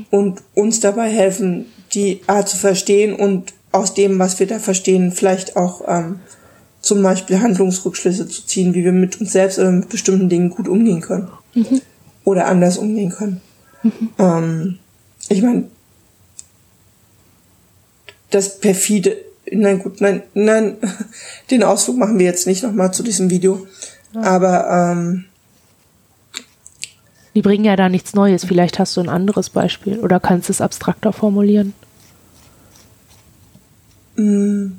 [0.09, 5.11] und uns dabei helfen, die Art zu verstehen und aus dem, was wir da verstehen,
[5.11, 6.19] vielleicht auch ähm,
[6.81, 10.67] zum Beispiel Handlungsrückschlüsse zu ziehen, wie wir mit uns selbst oder mit bestimmten Dingen gut
[10.67, 11.27] umgehen können.
[11.53, 11.81] Mhm.
[12.23, 13.41] Oder anders umgehen können.
[13.83, 14.09] Mhm.
[14.17, 14.79] Ähm,
[15.29, 15.65] ich meine,
[18.31, 19.15] das perfide,
[19.51, 20.77] nein gut, nein, nein,
[21.51, 23.67] den Ausflug machen wir jetzt nicht nochmal zu diesem Video.
[24.13, 24.21] Ja.
[24.21, 25.25] Aber ähm,
[27.37, 28.45] die bringen ja da nichts Neues.
[28.45, 31.75] Vielleicht hast du ein anderes Beispiel oder kannst es abstrakter formulieren.
[34.15, 34.69] Mm.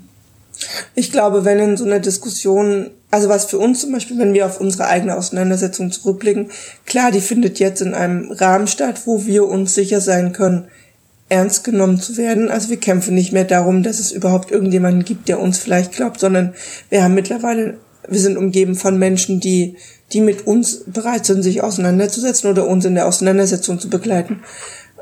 [0.96, 4.44] Ich glaube, wenn in so einer Diskussion, also was für uns zum Beispiel, wenn wir
[4.44, 6.50] auf unsere eigene Auseinandersetzung zurückblicken,
[6.85, 10.66] klar, die findet jetzt in einem Rahmen statt, wo wir uns sicher sein können,
[11.29, 12.51] ernst genommen zu werden.
[12.51, 16.21] Also wir kämpfen nicht mehr darum, dass es überhaupt irgendjemanden gibt, der uns vielleicht glaubt,
[16.21, 16.55] sondern
[16.91, 19.77] wir haben mittlerweile, wir sind umgeben von Menschen, die
[20.12, 24.41] die mit uns bereit sind, sich auseinanderzusetzen oder uns in der Auseinandersetzung zu begleiten.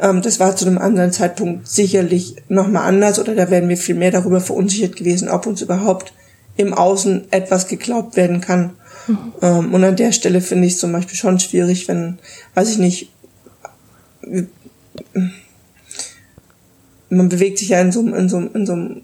[0.00, 3.94] Ähm, das war zu einem anderen Zeitpunkt sicherlich nochmal anders oder da wären wir viel
[3.94, 6.12] mehr darüber verunsichert gewesen, ob uns überhaupt
[6.56, 8.72] im Außen etwas geglaubt werden kann.
[9.06, 9.18] Mhm.
[9.42, 12.18] Ähm, und an der Stelle finde ich es zum Beispiel schon schwierig, wenn,
[12.54, 13.10] weiß ich nicht,
[17.08, 19.02] man bewegt sich ja in so, in so, in so einem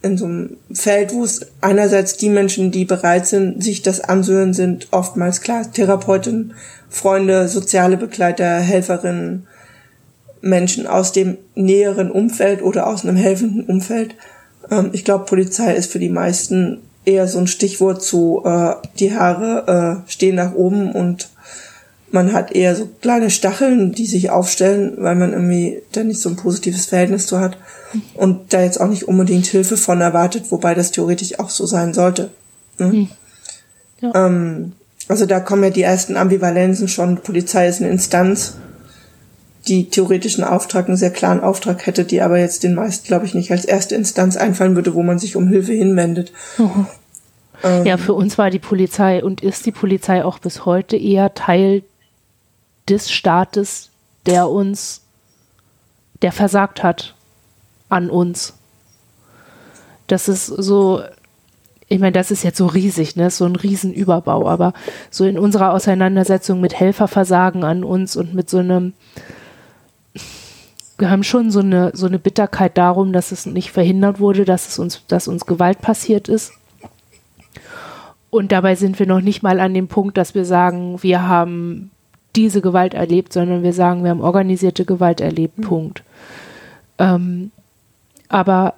[0.00, 4.54] in so einem Feld, wo es einerseits die Menschen, die bereit sind, sich das anzuhören,
[4.54, 6.54] sind oftmals klar Therapeutinnen,
[6.88, 9.46] Freunde, soziale Begleiter, Helferinnen,
[10.40, 14.14] Menschen aus dem näheren Umfeld oder aus einem helfenden Umfeld.
[14.70, 19.16] Ähm, ich glaube, Polizei ist für die meisten eher so ein Stichwort zu, äh, die
[19.16, 21.28] Haare äh, stehen nach oben und
[22.10, 26.28] man hat eher so kleine Stacheln, die sich aufstellen, weil man irgendwie da nicht so
[26.28, 27.58] ein positives Verhältnis zu hat
[28.14, 31.94] und da jetzt auch nicht unbedingt Hilfe von erwartet, wobei das theoretisch auch so sein
[31.94, 32.30] sollte.
[32.78, 32.92] Ne?
[32.92, 33.08] Hm.
[34.00, 34.26] Ja.
[34.26, 34.72] Ähm,
[35.08, 37.18] also da kommen ja die ersten Ambivalenzen schon.
[37.18, 38.56] Polizei ist eine Instanz,
[39.66, 43.34] die theoretischen Auftrag, einen sehr klaren Auftrag hätte, die aber jetzt den meisten, glaube ich,
[43.34, 46.32] nicht als erste Instanz einfallen würde, wo man sich um Hilfe hinwendet.
[46.56, 46.86] Mhm.
[47.64, 51.34] Ähm, ja, für uns war die Polizei und ist die Polizei auch bis heute eher
[51.34, 51.82] Teil
[52.88, 53.90] des Staates,
[54.26, 55.02] der uns,
[56.22, 57.14] der versagt hat
[57.88, 58.54] an uns.
[60.06, 61.02] Das ist so,
[61.88, 64.74] ich meine, das ist jetzt so riesig, ne, so ein Riesenüberbau, aber
[65.10, 68.92] so in unserer Auseinandersetzung mit Helferversagen an uns und mit so einem,
[70.98, 74.68] wir haben schon so eine, so eine Bitterkeit darum, dass es nicht verhindert wurde, dass
[74.68, 76.52] es uns, dass uns Gewalt passiert ist.
[78.30, 81.90] Und dabei sind wir noch nicht mal an dem Punkt, dass wir sagen, wir haben
[82.36, 85.58] diese Gewalt erlebt, sondern wir sagen, wir haben organisierte Gewalt erlebt.
[85.58, 85.62] Mhm.
[85.62, 86.02] Punkt.
[86.98, 87.50] Ähm,
[88.28, 88.74] aber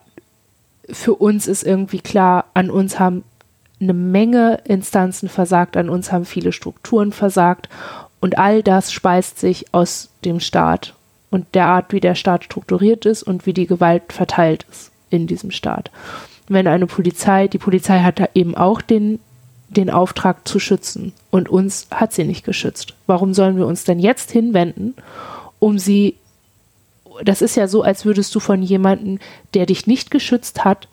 [0.89, 3.25] für uns ist irgendwie klar, an uns haben
[3.81, 7.69] eine Menge Instanzen versagt, an uns haben viele Strukturen versagt
[8.21, 10.95] und all das speist sich aus dem Staat
[11.31, 15.27] und der Art, wie der Staat strukturiert ist und wie die Gewalt verteilt ist in
[15.27, 15.91] diesem Staat.
[16.49, 19.21] Wenn eine Polizei, die Polizei hat da eben auch den,
[19.71, 22.95] den Auftrag zu schützen und uns hat sie nicht geschützt.
[23.07, 24.95] Warum sollen wir uns denn jetzt hinwenden,
[25.59, 26.17] um sie
[27.23, 29.19] das ist ja so, als würdest du von jemandem,
[29.55, 30.89] der dich nicht geschützt hat,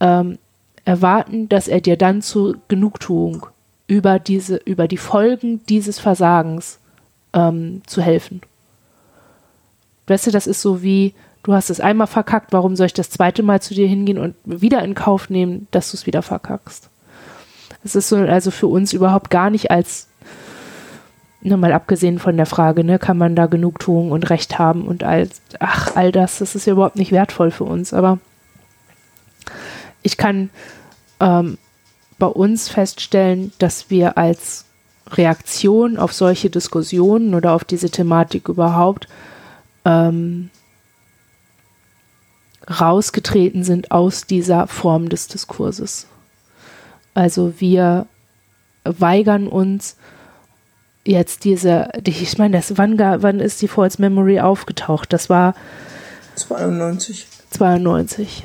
[0.00, 0.38] ähm,
[0.84, 3.46] erwarten, dass er dir dann zur Genugtuung
[3.86, 6.78] über diese, über die Folgen dieses Versagens
[7.32, 8.40] ähm, zu helfen.
[10.06, 13.10] Weißt du, das ist so wie, du hast es einmal verkackt, warum soll ich das
[13.10, 16.88] zweite Mal zu dir hingehen und wieder in Kauf nehmen, dass du es wieder verkackst?
[17.84, 20.08] Es ist so, also für uns überhaupt gar nicht als
[21.42, 25.04] nur mal abgesehen von der Frage, ne, kann man da Genugtuung und Recht haben und
[25.04, 25.28] all,
[25.58, 27.94] ach, all das, das ist ja überhaupt nicht wertvoll für uns.
[27.94, 28.18] Aber
[30.02, 30.50] ich kann
[31.18, 31.56] ähm,
[32.18, 34.66] bei uns feststellen, dass wir als
[35.12, 39.08] Reaktion auf solche Diskussionen oder auf diese Thematik überhaupt
[39.84, 40.50] ähm,
[42.68, 46.06] rausgetreten sind aus dieser Form des Diskurses.
[47.14, 48.06] Also wir
[48.84, 49.96] weigern uns,
[51.04, 55.12] jetzt diese, ich meine, das, wann, wann ist die False Memory aufgetaucht?
[55.12, 55.54] Das war
[56.36, 57.26] 92.
[57.50, 58.44] 92.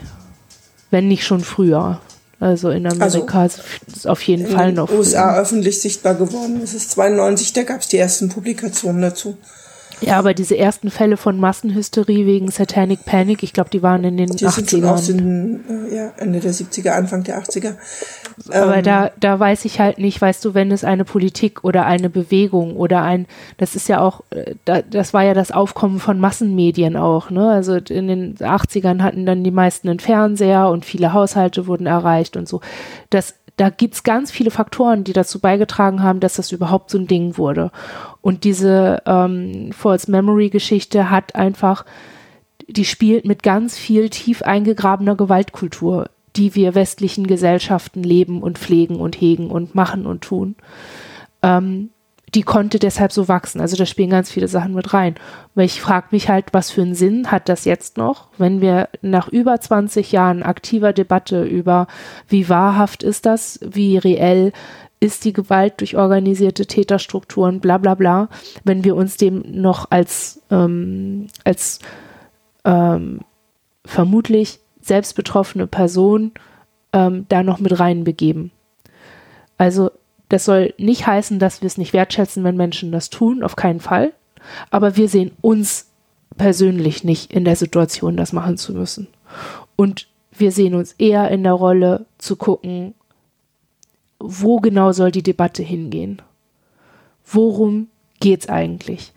[0.91, 1.99] Wenn nicht schon früher.
[2.39, 4.89] Also in Amerika also, ist auf jeden Fall noch.
[4.89, 5.41] In den USA früher.
[5.41, 6.59] öffentlich sichtbar geworden.
[6.63, 9.37] Es ist 92, da gab es die ersten Publikationen dazu.
[10.01, 14.17] Ja, aber diese ersten Fälle von Massenhysterie wegen Satanic Panic, ich glaube, die waren in
[14.17, 14.51] den die 80ern.
[14.51, 17.75] Sind schon aus den, äh, ja, Ende der 70er, Anfang der 80er.
[18.51, 21.85] Aber ähm, da, da weiß ich halt nicht, weißt du, wenn es eine Politik oder
[21.85, 23.25] eine Bewegung oder ein,
[23.57, 27.49] das ist ja auch, äh, da, das war ja das Aufkommen von Massenmedien auch, ne?
[27.49, 32.35] Also in den 80ern hatten dann die meisten einen Fernseher und viele Haushalte wurden erreicht
[32.35, 32.61] und so.
[33.09, 37.07] Das, da gibt's ganz viele Faktoren, die dazu beigetragen haben, dass das überhaupt so ein
[37.07, 37.71] Ding wurde.
[38.21, 41.85] Und diese ähm, False Memory Geschichte hat einfach,
[42.67, 48.97] die spielt mit ganz viel tief eingegrabener Gewaltkultur die wir westlichen Gesellschaften leben und pflegen
[48.97, 50.55] und hegen und machen und tun.
[51.41, 51.89] Ähm,
[52.35, 53.61] die konnte deshalb so wachsen.
[53.61, 55.15] Also da spielen ganz viele Sachen mit rein.
[55.55, 58.89] Weil ich frage mich halt, was für einen Sinn hat das jetzt noch, wenn wir
[59.01, 61.87] nach über 20 Jahren aktiver Debatte über,
[62.27, 64.51] wie wahrhaft ist das, wie reell
[64.99, 68.29] ist die Gewalt durch organisierte Täterstrukturen, bla bla bla,
[68.63, 71.79] wenn wir uns dem noch als, ähm, als
[72.65, 73.21] ähm,
[73.85, 76.31] vermutlich selbst betroffene Person
[76.91, 78.51] ähm, da noch mit reinbegeben.
[79.57, 79.91] Also
[80.35, 83.79] das soll nicht heißen, dass wir es nicht wertschätzen, wenn Menschen das tun, auf keinen
[83.79, 84.11] Fall.
[84.69, 85.91] Aber wir sehen uns
[86.35, 89.07] persönlich nicht in der Situation, das machen zu müssen.
[89.77, 92.95] Und wir sehen uns eher in der Rolle zu gucken,
[94.19, 96.21] wo genau soll die Debatte hingehen?
[97.25, 97.87] Worum
[98.19, 99.13] geht es eigentlich?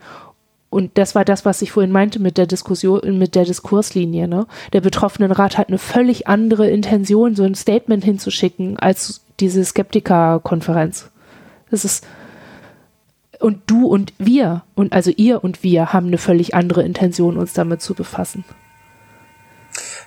[0.70, 4.28] Und das war das, was ich vorhin meinte mit der Diskussion, mit der Diskurslinie.
[4.28, 4.46] Ne?
[4.72, 11.08] Der Betroffenenrat hat eine völlig andere Intention, so ein Statement hinzuschicken, als diese Skeptiker-Konferenz.
[11.70, 12.04] Das ist
[13.40, 17.52] und du und wir und also ihr und wir haben eine völlig andere Intention, uns
[17.52, 18.44] damit zu befassen.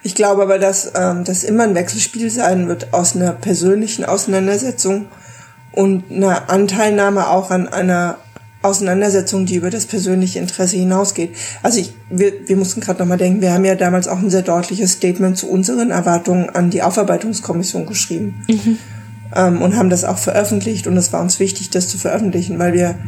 [0.03, 5.07] Ich glaube aber, dass ähm, das immer ein Wechselspiel sein wird aus einer persönlichen Auseinandersetzung
[5.71, 8.17] und einer Anteilnahme auch an einer
[8.61, 11.35] Auseinandersetzung, die über das persönliche Interesse hinausgeht.
[11.63, 14.43] Also ich, wir, wir mussten gerade nochmal denken, wir haben ja damals auch ein sehr
[14.43, 18.77] deutliches Statement zu unseren Erwartungen an die Aufarbeitungskommission geschrieben mhm.
[19.35, 22.73] ähm, und haben das auch veröffentlicht und es war uns wichtig, das zu veröffentlichen, weil
[22.73, 22.99] wir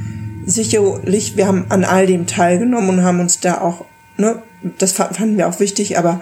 [0.46, 3.86] sicherlich, wir haben an all dem teilgenommen und haben uns da auch,
[4.18, 4.42] ne,
[4.78, 6.22] das fanden wir auch wichtig, aber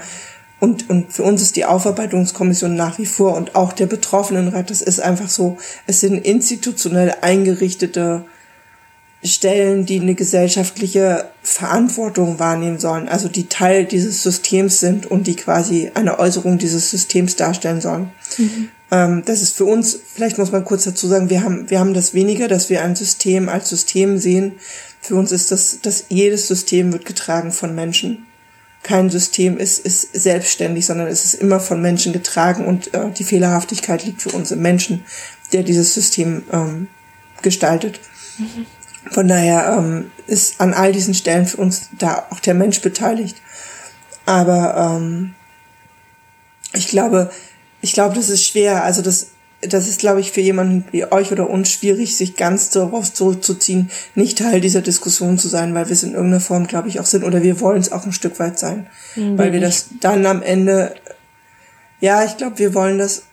[0.59, 4.82] und, und für uns ist die Aufarbeitungskommission nach wie vor und auch der Betroffenenrat, das
[4.82, 5.57] ist einfach so,
[5.88, 8.25] es sind institutionell eingerichtete
[9.24, 15.36] Stellen, die eine gesellschaftliche Verantwortung wahrnehmen sollen, also die Teil dieses Systems sind und die
[15.36, 18.09] quasi eine Äußerung dieses Systems darstellen sollen.
[18.38, 18.69] Mhm.
[18.89, 21.93] Ähm, das ist für uns, vielleicht muss man kurz dazu sagen, wir haben, wir haben
[21.93, 24.53] das weniger, dass wir ein System als System sehen.
[25.01, 28.26] Für uns ist das, dass jedes System wird getragen von Menschen.
[28.82, 33.24] Kein System ist, ist selbstständig, sondern es ist immer von Menschen getragen und äh, die
[33.24, 35.05] Fehlerhaftigkeit liegt für uns im Menschen,
[35.53, 36.88] der dieses System ähm,
[37.43, 37.99] gestaltet.
[38.39, 38.65] Mhm.
[39.10, 43.38] Von daher ähm, ist an all diesen Stellen für uns da auch der Mensch beteiligt.
[44.26, 45.34] Aber ähm,
[46.74, 47.32] ich glaube,
[47.82, 48.84] ich glaube, das ist schwer.
[48.84, 49.28] Also das,
[49.62, 53.89] das ist, glaube ich, für jemanden wie euch oder uns schwierig, sich ganz darauf zurückzuziehen,
[54.14, 57.06] nicht Teil dieser Diskussion zu sein, weil wir es in irgendeiner Form, glaube ich, auch
[57.08, 57.24] sind.
[57.24, 58.88] Oder wir wollen es auch ein Stück weit sein.
[59.16, 59.38] Mhm.
[59.38, 60.93] Weil wir das dann am Ende,
[61.99, 63.24] ja, ich glaube, wir wollen das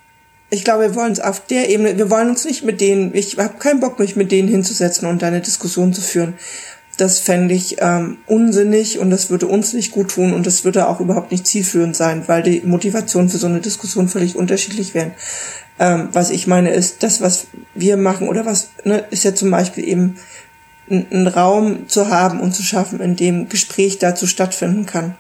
[0.51, 3.37] ich glaube, wir wollen es auf der Ebene, wir wollen uns nicht mit denen, ich
[3.39, 6.35] habe keinen Bock, mich mit denen hinzusetzen und eine Diskussion zu führen.
[6.97, 10.89] Das fände ich ähm, unsinnig und das würde uns nicht gut tun und das würde
[10.89, 15.13] auch überhaupt nicht zielführend sein, weil die Motivation für so eine Diskussion völlig unterschiedlich wären.
[15.79, 19.51] Ähm, was ich meine ist, das, was wir machen oder was, ne, ist ja zum
[19.51, 20.17] Beispiel eben
[20.91, 25.15] einen Raum zu haben und zu schaffen, in dem Gespräch dazu stattfinden kann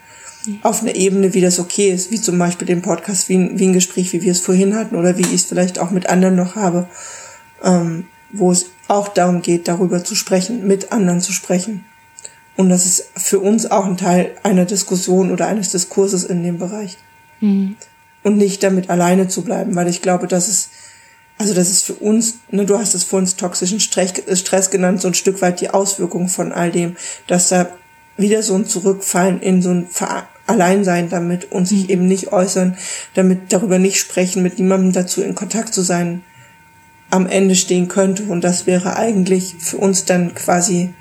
[0.62, 3.66] auf einer Ebene, wie das okay ist, wie zum Beispiel den Podcast, wie ein, wie
[3.66, 6.36] ein Gespräch, wie wir es vorhin hatten oder wie ich es vielleicht auch mit anderen
[6.36, 6.88] noch habe,
[7.62, 11.84] ähm, wo es auch darum geht, darüber zu sprechen, mit anderen zu sprechen.
[12.56, 16.58] Und das ist für uns auch ein Teil einer Diskussion oder eines Diskurses in dem
[16.58, 16.98] Bereich.
[17.40, 17.76] Mhm.
[18.24, 20.70] Und nicht damit alleine zu bleiben, weil ich glaube, dass es,
[21.38, 25.14] also das ist für uns, ne, du hast es vorhin toxischen Stress genannt, so ein
[25.14, 26.96] Stück weit die Auswirkung von all dem,
[27.28, 27.68] dass da
[28.16, 29.86] wieder so ein Zurückfallen in so ein
[30.48, 31.90] Alleinsein damit und sich mhm.
[31.90, 32.76] eben nicht äußern,
[33.14, 36.22] damit darüber nicht sprechen, mit niemandem dazu in Kontakt zu sein,
[37.10, 38.24] am Ende stehen könnte.
[38.24, 40.94] Und das wäre eigentlich für uns dann quasi,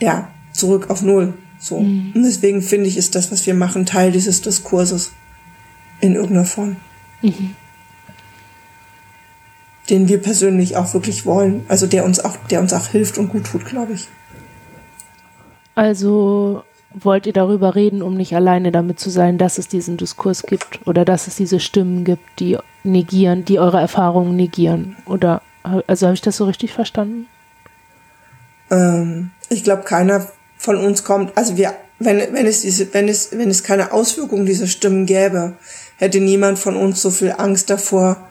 [0.00, 1.34] ja, zurück auf Null.
[1.58, 1.80] So.
[1.80, 2.12] Mhm.
[2.14, 5.12] Und deswegen finde ich, ist das, was wir machen, Teil dieses Diskurses.
[6.00, 6.76] In irgendeiner Form.
[7.22, 7.54] Mhm.
[9.88, 11.64] Den wir persönlich auch wirklich wollen.
[11.68, 14.08] Also der uns auch, der uns auch hilft und gut tut, glaube ich.
[15.74, 16.64] Also
[16.94, 20.86] wollt ihr darüber reden, um nicht alleine damit zu sein, dass es diesen Diskurs gibt
[20.86, 24.96] oder dass es diese Stimmen gibt, die negieren, die eure Erfahrungen negieren?
[25.04, 27.26] Oder also habe ich das so richtig verstanden?
[28.70, 30.26] Ähm, ich glaube, keiner
[30.56, 34.46] von uns kommt, also wir, wenn, wenn es diese, wenn es, wenn es keine Auswirkung
[34.46, 35.54] dieser Stimmen gäbe,
[35.96, 38.28] hätte niemand von uns so viel Angst davor,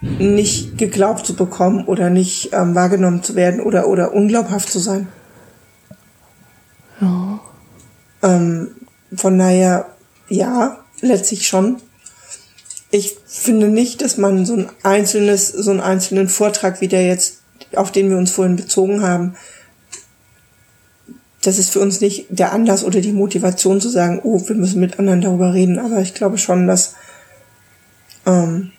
[0.00, 5.08] nicht geglaubt zu bekommen oder nicht ähm, wahrgenommen zu werden oder, oder unglaubhaft zu sein.
[7.00, 7.40] Ja.
[8.22, 8.72] Ähm,
[9.14, 9.94] von daher,
[10.28, 11.80] ja, letztlich schon.
[12.90, 17.38] Ich finde nicht, dass man so ein einzelnes, so einen einzelnen Vortrag wie der jetzt,
[17.74, 19.36] auf den wir uns vorhin bezogen haben,
[21.42, 24.80] das ist für uns nicht der Anlass oder die Motivation zu sagen, oh, wir müssen
[24.80, 25.78] mit anderen darüber reden.
[25.78, 26.94] Aber ich glaube schon, dass,
[28.26, 28.72] ähm,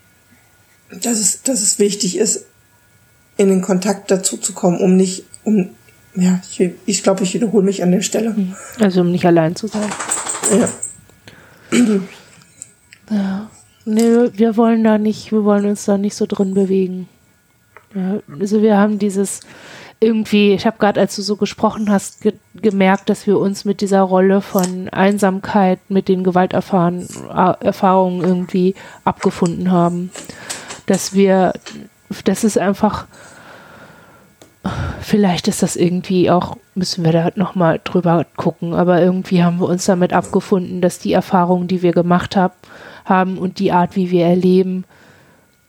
[0.92, 2.46] dass, es, dass es wichtig ist,
[3.38, 5.70] in den Kontakt dazu zu kommen, um nicht, um
[6.16, 8.36] ja, ich, ich glaube, ich wiederhole mich an der Stelle.
[8.80, 9.90] Also um nicht allein zu sein.
[10.52, 10.70] Ja.
[13.10, 13.50] ja.
[13.86, 17.08] Nee, wir wollen da nicht, wir wollen uns da nicht so drin bewegen.
[17.96, 19.42] Ja, also wir haben dieses
[20.00, 23.82] irgendwie, ich habe gerade, als du so gesprochen hast, ge gemerkt, dass wir uns mit
[23.82, 30.10] dieser Rolle von Einsamkeit, mit den Gewalterfahrungen irgendwie abgefunden haben.
[30.88, 31.54] Dass wir,
[32.26, 33.06] das ist einfach
[35.02, 39.68] vielleicht ist das irgendwie auch, müssen wir da nochmal drüber gucken, aber irgendwie haben wir
[39.68, 42.56] uns damit abgefunden, dass die Erfahrungen, die wir gemacht hab,
[43.06, 44.86] haben und die Art, wie wir erleben,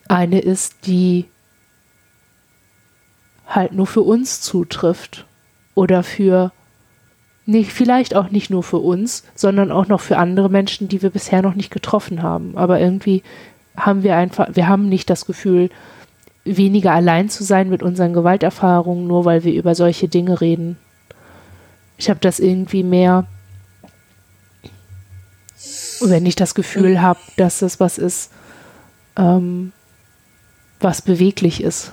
[0.08, 1.26] eine ist, die
[3.46, 5.26] halt nur für uns zutrifft
[5.74, 6.52] oder für
[7.44, 11.10] nicht, vielleicht auch nicht nur für uns, sondern auch noch für andere Menschen, die wir
[11.10, 12.56] bisher noch nicht getroffen haben.
[12.56, 13.22] Aber irgendwie
[13.76, 15.70] haben wir einfach, wir haben nicht das Gefühl,
[16.44, 20.76] weniger allein zu sein mit unseren Gewalterfahrungen, nur weil wir über solche Dinge reden.
[21.96, 23.26] Ich habe das irgendwie mehr,
[26.00, 28.32] wenn ich das Gefühl habe, dass das was ist,
[29.16, 29.72] ähm,
[30.80, 31.92] was beweglich ist.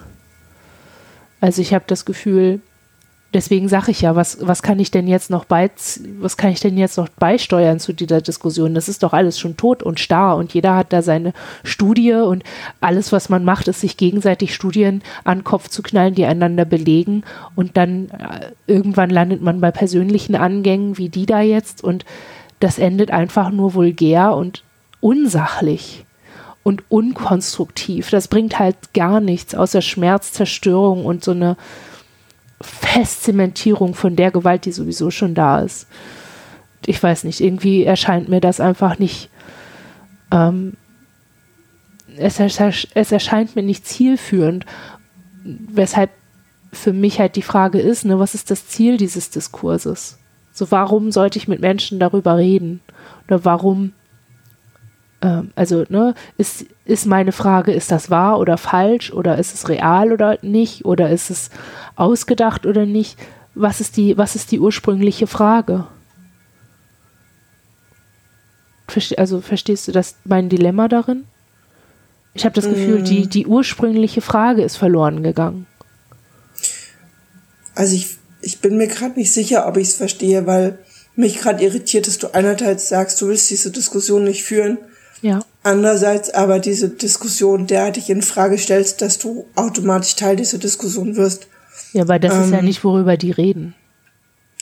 [1.42, 2.62] Also ich habe das Gefühl,
[3.34, 5.70] deswegen sage ich ja, was, was kann ich denn jetzt noch bei,
[6.20, 8.74] was kann ich denn jetzt noch beisteuern zu dieser Diskussion?
[8.74, 12.44] Das ist doch alles schon tot und starr und jeder hat da seine Studie und
[12.82, 16.66] alles, was man macht, ist sich gegenseitig Studien an den Kopf zu knallen, die einander
[16.66, 17.24] belegen
[17.56, 22.06] und dann äh, irgendwann landet man bei persönlichen Angängen wie die da jetzt und
[22.60, 24.64] das endet einfach nur vulgär und
[25.02, 26.06] unsachlich
[26.64, 28.10] und unkonstruktiv.
[28.10, 31.56] Das bringt halt gar nichts außer Schmerz, Zerstörung und so eine
[32.62, 35.88] Festzementierung von der Gewalt, die sowieso schon da ist.
[36.86, 39.30] Ich weiß nicht, irgendwie erscheint mir das einfach nicht.
[40.32, 40.74] Ähm,
[42.18, 44.66] es, es erscheint mir nicht zielführend,
[45.44, 46.10] weshalb
[46.72, 50.20] für mich halt die Frage ist, ne, was ist das Ziel dieses Diskurses?
[50.52, 52.82] So, warum sollte ich mit Menschen darüber reden?
[53.28, 53.94] Oder warum,
[55.22, 59.12] ähm, also, ne, ist, ist meine Frage, ist das wahr oder falsch?
[59.12, 60.86] Oder ist es real oder nicht?
[60.86, 61.50] Oder ist es
[61.96, 63.18] ausgedacht oder nicht?
[63.56, 65.86] Was ist die, was ist die ursprüngliche Frage?
[69.18, 71.26] also verstehst du das mein Dilemma darin?
[72.34, 73.30] Ich habe das Gefühl, die, mm.
[73.30, 75.68] die ursprüngliche Frage ist verloren gegangen.
[77.76, 80.80] Also ich, ich bin mir gerade nicht sicher, ob ich es verstehe, weil
[81.16, 84.78] mich gerade irritiert, dass du einerseits sagst, du willst diese Diskussion nicht führen.
[85.22, 85.42] Ja.
[85.64, 91.48] Andererseits aber diese Diskussion derartig in Frage stellst, dass du automatisch Teil dieser Diskussion wirst.
[91.94, 92.66] Ja, weil das ähm, ist ja ähm.
[92.66, 93.76] nicht, worüber die reden.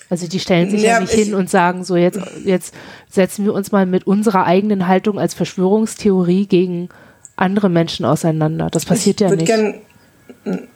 [0.10, 2.74] Also die stellen sich ja, ja nicht hin und sagen so, jetzt, jetzt
[3.10, 6.90] setzen wir uns mal mit unserer eigenen Haltung als Verschwörungstheorie gegen
[7.36, 8.70] andere Menschen auseinander.
[8.72, 9.46] Das passiert ja nicht.
[9.46, 9.76] Gern,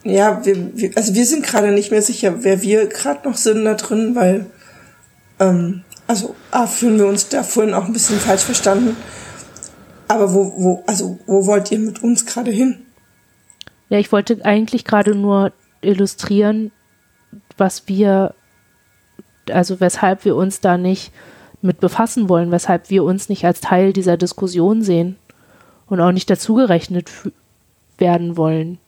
[0.04, 3.64] ja, wir, wir, also wir sind gerade nicht mehr sicher, wer wir gerade noch sind
[3.64, 4.48] da drin, weil,
[5.40, 8.98] ähm, also A, fühlen wir uns da vorhin auch ein bisschen falsch verstanden.
[10.12, 12.86] Aber wo, wo, also wo wollt ihr mit uns gerade hin?
[13.88, 16.74] Ja, ich wollte eigentlich gerade nur illustrieren,
[17.58, 18.36] was wir,
[19.50, 21.14] also weshalb wir uns da nicht
[21.62, 25.16] mit befassen wollen, weshalb wir uns nicht als Teil dieser Diskussion sehen
[25.88, 27.10] und auch nicht dazugerechnet
[27.98, 28.80] werden wollen.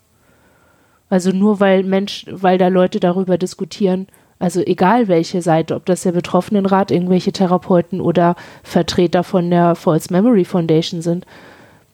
[1.10, 4.08] Also nur weil Mensch, weil da Leute darüber diskutieren,
[4.44, 10.12] also egal welche Seite, ob das der Betroffenenrat, irgendwelche Therapeuten oder Vertreter von der False
[10.12, 11.26] Memory Foundation sind,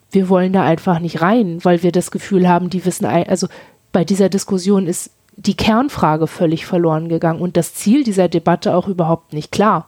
[0.10, 3.48] wir wollen da einfach nicht rein, weil wir das Gefühl haben, die wissen, also
[3.92, 8.88] bei dieser Diskussion ist die Kernfrage völlig verloren gegangen und das Ziel dieser Debatte auch
[8.88, 9.88] überhaupt nicht klar.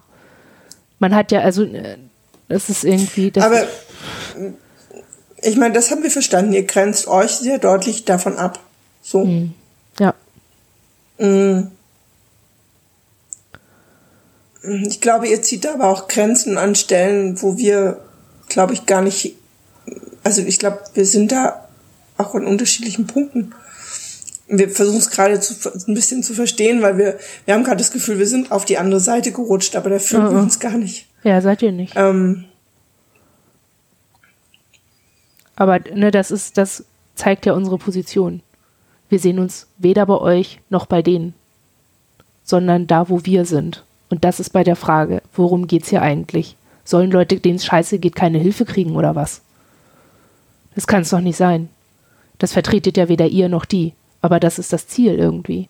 [0.99, 1.97] Man hat ja, also, äh,
[2.47, 3.33] es ist irgendwie.
[3.39, 3.63] Aber
[5.41, 6.53] ich meine, das haben wir verstanden.
[6.53, 8.59] Ihr grenzt euch sehr deutlich davon ab.
[9.01, 9.25] So.
[9.25, 9.55] Mhm.
[9.97, 10.13] Ja.
[11.17, 11.70] Mhm.
[14.63, 17.99] Ich glaube, ihr zieht aber auch Grenzen an Stellen, wo wir,
[18.47, 19.35] glaube ich, gar nicht,
[20.23, 21.67] also ich glaube, wir sind da
[22.17, 23.53] auch an unterschiedlichen Punkten.
[24.47, 25.55] Wir versuchen es gerade zu,
[25.87, 28.77] ein bisschen zu verstehen, weil wir, wir haben gerade das Gefühl, wir sind auf die
[28.77, 31.07] andere Seite gerutscht, aber da fühlen wir uns gar nicht.
[31.23, 31.93] Ja, seid ihr nicht.
[31.95, 32.45] Ähm,
[35.55, 36.85] aber ne, das ist, das
[37.15, 38.41] zeigt ja unsere Position.
[39.09, 41.33] Wir sehen uns weder bei euch noch bei denen,
[42.43, 43.83] sondern da, wo wir sind.
[44.11, 46.57] Und das ist bei der Frage, worum geht es hier eigentlich?
[46.83, 49.41] Sollen Leute, denen es scheiße geht, keine Hilfe kriegen oder was?
[50.75, 51.69] Das kann es doch nicht sein.
[52.37, 53.93] Das vertretet ja weder ihr noch die.
[54.21, 55.69] Aber das ist das Ziel irgendwie.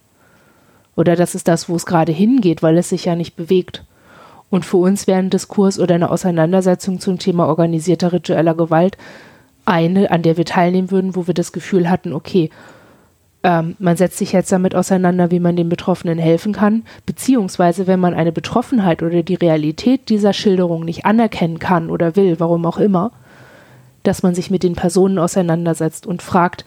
[0.96, 3.84] Oder das ist das, wo es gerade hingeht, weil es sich ja nicht bewegt.
[4.50, 8.98] Und für uns wäre ein Diskurs oder eine Auseinandersetzung zum Thema organisierter ritueller Gewalt
[9.66, 12.50] eine, an der wir teilnehmen würden, wo wir das Gefühl hatten, okay,
[13.44, 18.00] ähm, man setzt sich jetzt damit auseinander, wie man den Betroffenen helfen kann, beziehungsweise wenn
[18.00, 22.78] man eine Betroffenheit oder die Realität dieser Schilderung nicht anerkennen kann oder will, warum auch
[22.78, 23.12] immer,
[24.04, 26.66] dass man sich mit den Personen auseinandersetzt und fragt,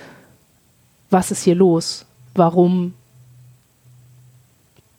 [1.10, 2.06] was ist hier los?
[2.34, 2.94] Warum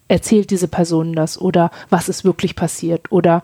[0.07, 1.39] erzählt diese Person das?
[1.39, 3.11] Oder was ist wirklich passiert?
[3.11, 3.41] Oder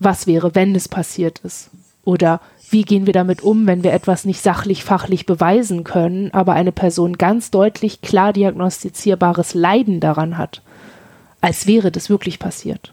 [0.00, 1.70] was wäre, wenn es passiert ist?
[2.04, 2.40] Oder
[2.70, 6.72] wie gehen wir damit um, wenn wir etwas nicht sachlich, fachlich beweisen können, aber eine
[6.72, 10.62] Person ganz deutlich klar diagnostizierbares Leiden daran hat,
[11.40, 12.92] als wäre das wirklich passiert.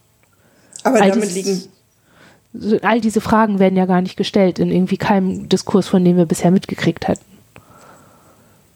[0.84, 1.64] Aber all damit liegen.
[2.84, 6.26] All diese Fragen werden ja gar nicht gestellt in irgendwie keinem Diskurs, von dem wir
[6.26, 7.26] bisher mitgekriegt hätten.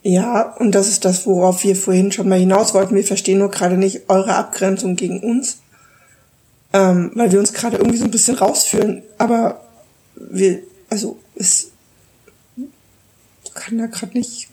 [0.01, 2.95] Ja, und das ist das, worauf wir vorhin schon mal hinaus wollten.
[2.95, 5.59] Wir verstehen nur gerade nicht eure Abgrenzung gegen uns,
[6.73, 9.03] ähm, weil wir uns gerade irgendwie so ein bisschen rausfühlen.
[9.17, 9.61] Aber
[10.15, 10.59] wir
[10.89, 11.71] also es
[13.53, 14.49] kann da gerade nicht.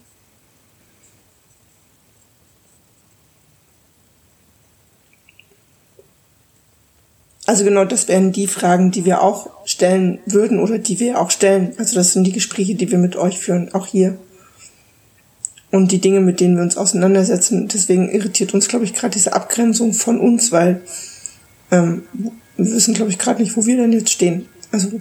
[7.47, 11.31] Also genau, das wären die Fragen, die wir auch stellen würden oder die wir auch
[11.31, 11.75] stellen.
[11.79, 14.19] Also das sind die Gespräche, die wir mit euch führen, auch hier.
[15.71, 17.69] Und die Dinge, mit denen wir uns auseinandersetzen.
[17.69, 20.83] Deswegen irritiert uns, glaube ich, gerade diese Abgrenzung von uns, weil
[21.71, 22.03] ähm,
[22.57, 24.49] wir wissen, glaube ich, gerade nicht, wo wir denn jetzt stehen.
[24.73, 25.01] Also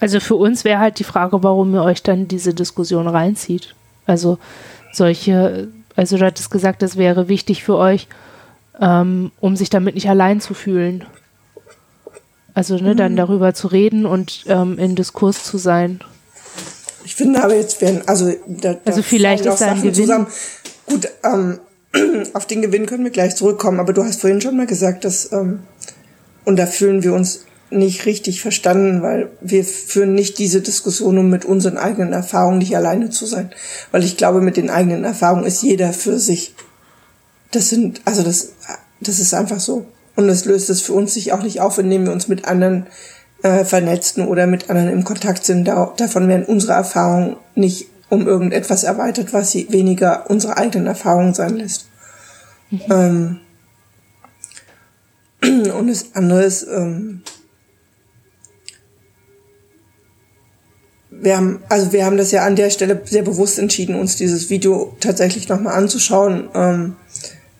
[0.00, 3.74] also für uns wäre halt die Frage, warum ihr euch dann diese Diskussion reinzieht.
[4.06, 4.38] Also
[4.92, 8.08] solche, also du hattest gesagt, das wäre wichtig für euch,
[8.80, 11.04] ähm, um sich damit nicht allein zu fühlen.
[12.54, 12.96] Also ne, mhm.
[12.96, 16.00] dann darüber zu reden und ähm, in Diskurs zu sein.
[17.04, 19.94] Ich finde aber jetzt werden, also da, da also vielleicht ist da ein Gewinn.
[19.94, 20.26] Zusammen.
[20.86, 21.60] Gut, ähm,
[22.32, 25.30] auf den Gewinn können wir gleich zurückkommen, aber du hast vorhin schon mal gesagt, dass,
[25.32, 25.60] ähm,
[26.44, 31.30] und da fühlen wir uns nicht richtig verstanden, weil wir führen nicht diese Diskussion, um
[31.30, 33.50] mit unseren eigenen Erfahrungen nicht alleine zu sein.
[33.92, 36.54] Weil ich glaube, mit den eigenen Erfahrungen ist jeder für sich.
[37.52, 38.52] Das sind, also das,
[39.00, 39.86] das ist einfach so.
[40.16, 42.86] Und das löst es für uns sich auch nicht auf, indem wir uns mit anderen
[43.42, 45.64] äh, vernetzen oder mit anderen im Kontakt sind.
[45.64, 51.32] Da, davon werden unsere Erfahrungen nicht um irgendetwas erweitert, was sie weniger unsere eigenen Erfahrungen
[51.32, 51.86] sein lässt.
[52.70, 52.80] Mhm.
[52.90, 53.40] Ähm,
[55.78, 57.22] und das andere ist, ähm,
[61.22, 64.50] wir haben, also wir haben das ja an der Stelle sehr bewusst entschieden, uns dieses
[64.50, 66.96] Video tatsächlich nochmal anzuschauen, ähm,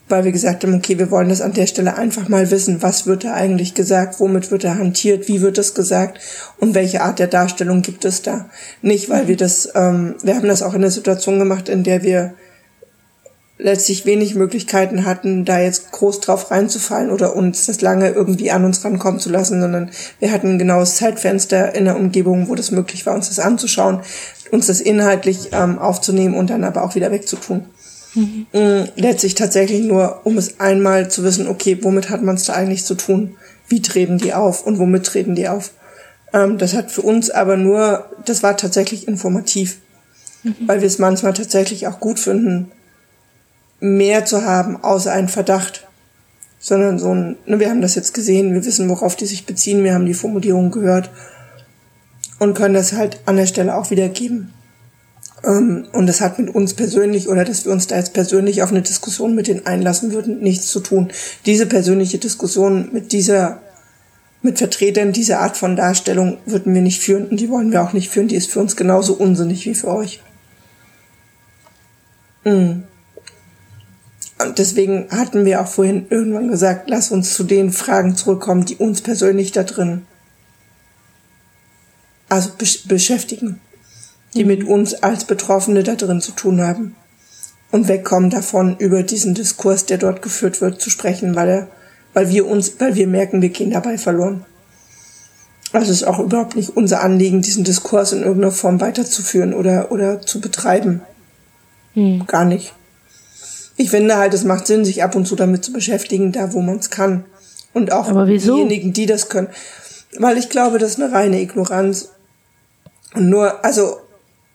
[0.08, 3.06] weil wir gesagt haben, okay, wir wollen das an der Stelle einfach mal wissen, was
[3.06, 6.18] wird da eigentlich gesagt, womit wird da hantiert, wie wird das gesagt
[6.58, 8.48] und welche Art der Darstellung gibt es da.
[8.82, 12.02] Nicht, weil wir das, ähm, wir haben das auch in der Situation gemacht, in der
[12.02, 12.34] wir
[13.62, 18.64] letztlich wenig Möglichkeiten hatten, da jetzt groß drauf reinzufallen oder uns das lange irgendwie an
[18.64, 22.70] uns rankommen zu lassen, sondern wir hatten ein genaues Zeitfenster in der Umgebung, wo das
[22.70, 24.00] möglich war, uns das anzuschauen,
[24.50, 27.66] uns das inhaltlich ähm, aufzunehmen und dann aber auch wieder wegzutun.
[28.14, 28.46] Mhm.
[28.52, 32.54] Mm, letztlich tatsächlich nur, um es einmal zu wissen, okay, womit hat man es da
[32.54, 33.36] eigentlich zu tun?
[33.68, 35.72] Wie treten die auf und womit treten die auf?
[36.32, 39.78] Ähm, das hat für uns aber nur, das war tatsächlich informativ,
[40.42, 40.56] mhm.
[40.66, 42.72] weil wir es manchmal tatsächlich auch gut finden,
[43.80, 45.86] mehr zu haben, außer ein Verdacht.
[46.62, 49.82] Sondern so ein, ne, wir haben das jetzt gesehen, wir wissen, worauf die sich beziehen,
[49.82, 51.10] wir haben die Formulierung gehört
[52.38, 54.52] und können das halt an der Stelle auch wiedergeben.
[55.44, 58.70] Ähm, und das hat mit uns persönlich oder dass wir uns da jetzt persönlich auf
[58.70, 61.10] eine Diskussion mit denen einlassen würden, nichts zu tun.
[61.46, 63.60] Diese persönliche Diskussion mit dieser,
[64.42, 67.92] mit Vertretern dieser Art von Darstellung würden wir nicht führen und die wollen wir auch
[67.92, 68.28] nicht führen.
[68.28, 70.20] Die ist für uns genauso unsinnig wie für euch.
[72.44, 72.84] Mhm.
[74.40, 78.76] Und deswegen hatten wir auch vorhin irgendwann gesagt, lass uns zu den Fragen zurückkommen, die
[78.76, 80.02] uns persönlich da drin
[82.30, 83.60] also besch beschäftigen,
[84.34, 84.48] die mhm.
[84.48, 86.94] mit uns als Betroffene da drin zu tun haben.
[87.72, 91.68] Und wegkommen davon, über diesen Diskurs, der dort geführt wird, zu sprechen, weil er,
[92.14, 94.44] weil wir uns, weil wir merken, wir gehen dabei verloren.
[95.72, 99.92] Also es ist auch überhaupt nicht unser Anliegen, diesen Diskurs in irgendeiner Form weiterzuführen oder,
[99.92, 101.02] oder zu betreiben.
[101.94, 102.26] Mhm.
[102.26, 102.72] Gar nicht.
[103.80, 106.60] Ich finde halt, es macht Sinn, sich ab und zu damit zu beschäftigen, da wo
[106.60, 107.24] man es kann.
[107.72, 109.48] Und auch diejenigen, die das können.
[110.18, 112.10] Weil ich glaube, das ist eine reine Ignoranz.
[113.14, 114.00] Und nur, also,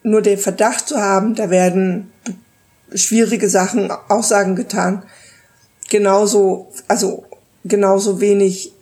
[0.03, 2.11] nur den Verdacht zu haben, da werden
[2.93, 5.01] schwierige Sachen, Aussagen getan,
[5.89, 7.25] genauso, also,
[7.63, 8.73] genauso wenig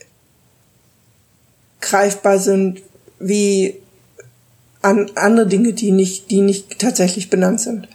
[1.79, 2.81] greifbar sind
[3.17, 3.81] wie
[4.81, 7.87] an andere Dinge, die nicht, die nicht tatsächlich benannt sind.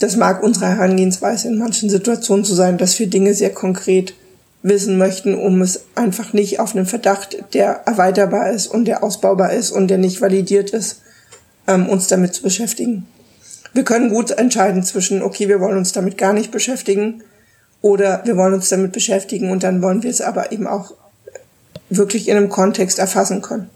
[0.00, 4.14] Das mag unsere Herangehensweise in manchen Situationen zu sein, dass wir Dinge sehr konkret
[4.62, 9.52] wissen möchten, um es einfach nicht auf einen Verdacht, der erweiterbar ist und der ausbaubar
[9.52, 11.02] ist und der nicht validiert ist,
[11.68, 13.06] ähm, uns damit zu beschäftigen.
[13.74, 17.22] Wir können gut entscheiden zwischen, okay, wir wollen uns damit gar nicht beschäftigen
[17.82, 20.94] oder wir wollen uns damit beschäftigen und dann wollen wir es aber eben auch
[21.90, 23.68] wirklich in einem Kontext erfassen können.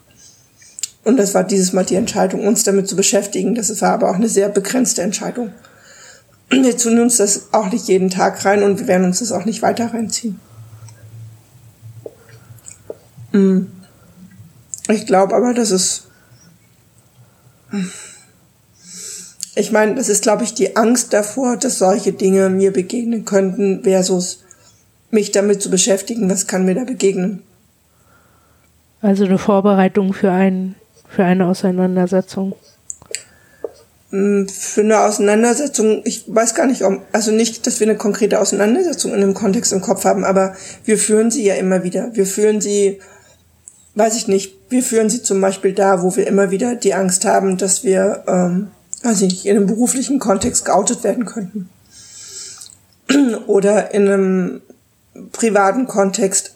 [1.04, 3.54] Und das war dieses Mal die Entscheidung, uns damit zu beschäftigen.
[3.54, 5.52] Das war aber auch eine sehr begrenzte Entscheidung
[6.50, 9.44] wir tun uns das auch nicht jeden Tag rein und wir werden uns das auch
[9.44, 10.40] nicht weiter reinziehen.
[13.32, 13.70] Hm.
[14.88, 16.04] Ich glaube aber, dass es.
[19.54, 23.82] Ich meine, das ist, glaube ich, die Angst davor, dass solche Dinge mir begegnen könnten,
[23.82, 24.44] versus
[25.10, 27.42] mich damit zu beschäftigen, was kann mir da begegnen.
[29.00, 30.74] Also eine Vorbereitung für, ein,
[31.08, 32.54] für eine Auseinandersetzung.
[34.10, 38.40] Hm, für eine Auseinandersetzung, ich weiß gar nicht, ob, also nicht, dass wir eine konkrete
[38.40, 40.54] Auseinandersetzung in dem Kontext im Kopf haben, aber
[40.84, 42.10] wir führen sie ja immer wieder.
[42.14, 43.00] Wir führen sie,
[43.96, 47.26] weiß ich nicht, wir führen sie zum Beispiel da, wo wir immer wieder die Angst
[47.26, 48.68] haben, dass wir, ähm,
[49.02, 51.68] weiß ich nicht, in einem beruflichen Kontext geoutet werden könnten.
[53.46, 54.60] Oder in einem
[55.32, 56.54] privaten Kontext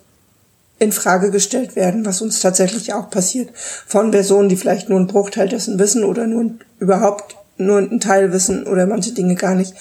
[0.78, 3.50] in Frage gestellt werden, was uns tatsächlich auch passiert.
[3.55, 8.32] Von Personen, die vielleicht nur einen Bruchteil dessen wissen oder nur überhaupt nur einen Teil
[8.32, 9.74] wissen oder manche Dinge gar nicht.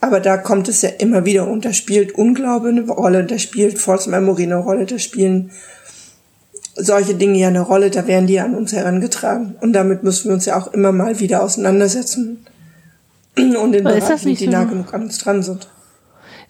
[0.00, 3.78] Aber da kommt es ja immer wieder und da spielt Unglaube eine Rolle, da spielt
[3.78, 5.52] False Memory eine Rolle, da spielen
[6.74, 9.56] solche Dinge ja eine Rolle, da werden die an uns herangetragen.
[9.60, 12.46] Und damit müssen wir uns ja auch immer mal wieder auseinandersetzen.
[13.36, 15.68] Und in Bereichen, die so nah genug an uns dran sind.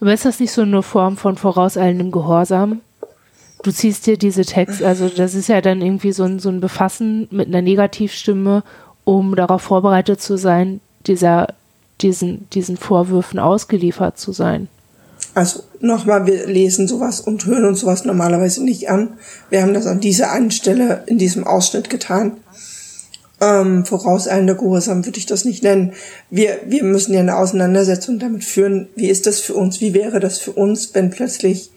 [0.01, 2.81] Aber ist das nicht so eine Form von vorauseilendem Gehorsam?
[3.63, 6.61] Du ziehst dir diese Texte, also das ist ja dann irgendwie so ein, so ein
[6.61, 8.65] Befassen mit einer Negativstimme
[9.05, 11.49] um darauf vorbereitet zu sein, dieser,
[12.01, 14.69] diesen, diesen Vorwürfen ausgeliefert zu sein.
[15.35, 19.15] Also nochmal, wir lesen sowas und hören uns sowas normalerweise nicht an.
[19.51, 22.33] Wir haben das an dieser einen Stelle in diesem Ausschnitt getan.
[23.41, 25.95] Ähm, vorauseilender Gehorsam würde ich das nicht nennen.
[26.31, 30.21] Wir, wir müssen ja eine Auseinandersetzung damit führen, wie ist das für uns, wie wäre
[30.21, 31.71] das für uns, wenn plötzlich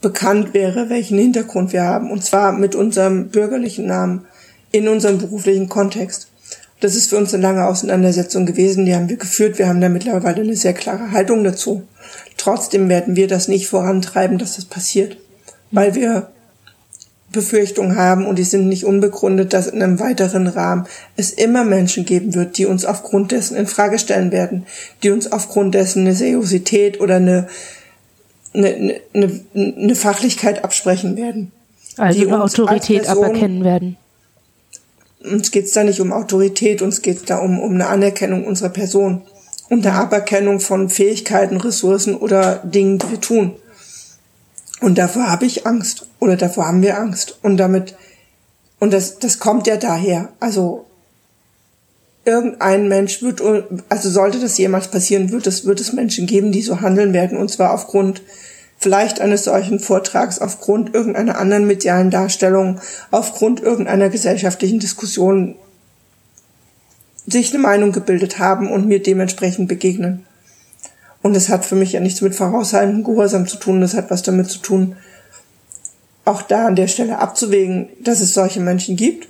[0.00, 4.26] bekannt wäre, welchen Hintergrund wir haben, und zwar mit unserem bürgerlichen Namen
[4.72, 6.31] in unserem beruflichen Kontext.
[6.82, 9.88] Das ist für uns eine lange Auseinandersetzung gewesen, die haben wir geführt, wir haben da
[9.88, 11.84] mittlerweile eine sehr klare Haltung dazu.
[12.36, 15.16] Trotzdem werden wir das nicht vorantreiben, dass das passiert,
[15.70, 16.32] weil wir
[17.30, 22.04] Befürchtungen haben und die sind nicht unbegründet, dass in einem weiteren Rahmen es immer Menschen
[22.04, 24.66] geben wird, die uns aufgrund dessen in Frage stellen werden,
[25.04, 27.46] die uns aufgrund dessen eine Seriosität oder eine,
[28.54, 31.52] eine, eine, eine Fachlichkeit absprechen werden.
[31.96, 33.96] Also eine Autorität Person, aberkennen werden.
[35.24, 38.44] Uns geht es da nicht um Autorität, uns geht es da um, um eine Anerkennung
[38.44, 39.22] unserer Person
[39.68, 43.56] und der Aberkennung von Fähigkeiten, Ressourcen oder Dingen, die wir tun.
[44.82, 47.38] Und davor habe ich Angst oder davor haben wir Angst.
[47.42, 47.94] Und damit,
[48.80, 50.28] und das, das kommt ja daher.
[50.40, 50.86] Also
[52.24, 53.40] irgendein Mensch wird,
[53.88, 57.38] also sollte das jemals passieren, wird es, wird es Menschen geben, die so handeln werden.
[57.38, 58.22] Und zwar aufgrund
[58.82, 62.80] vielleicht eines solchen Vortrags, aufgrund irgendeiner anderen medialen Darstellung,
[63.10, 65.54] aufgrund irgendeiner gesellschaftlichen Diskussion
[67.26, 70.26] sich eine Meinung gebildet haben und mir dementsprechend begegnen.
[71.22, 74.24] Und das hat für mich ja nichts mit vorauseilendem Gehorsam zu tun, das hat was
[74.24, 74.96] damit zu tun,
[76.24, 79.28] auch da an der Stelle abzuwägen, dass es solche Menschen gibt,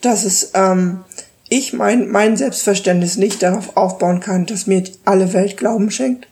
[0.00, 1.00] dass es ähm,
[1.48, 6.26] ich mein, mein Selbstverständnis nicht darauf aufbauen kann, dass mir alle Welt Glauben schenkt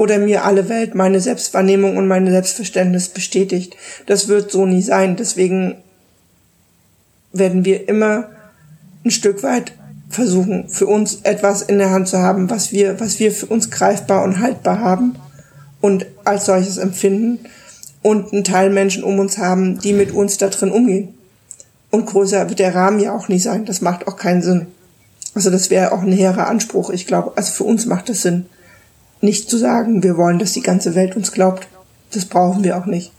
[0.00, 3.76] oder mir alle Welt meine Selbstwahrnehmung und mein Selbstverständnis bestätigt.
[4.06, 5.14] Das wird so nie sein.
[5.14, 5.76] Deswegen
[7.34, 8.30] werden wir immer
[9.04, 9.72] ein Stück weit
[10.08, 13.70] versuchen, für uns etwas in der Hand zu haben, was wir, was wir für uns
[13.70, 15.16] greifbar und haltbar haben
[15.82, 17.38] und als solches empfinden
[18.00, 21.12] und einen Teil Menschen um uns haben, die mit uns da drin umgehen.
[21.90, 23.66] Und größer wird der Rahmen ja auch nie sein.
[23.66, 24.66] Das macht auch keinen Sinn.
[25.34, 26.88] Also das wäre auch ein hehrer Anspruch.
[26.88, 28.46] Ich glaube, also für uns macht es Sinn,
[29.20, 31.68] nicht zu sagen, wir wollen, dass die ganze Welt uns glaubt.
[32.12, 33.12] Das brauchen wir auch nicht.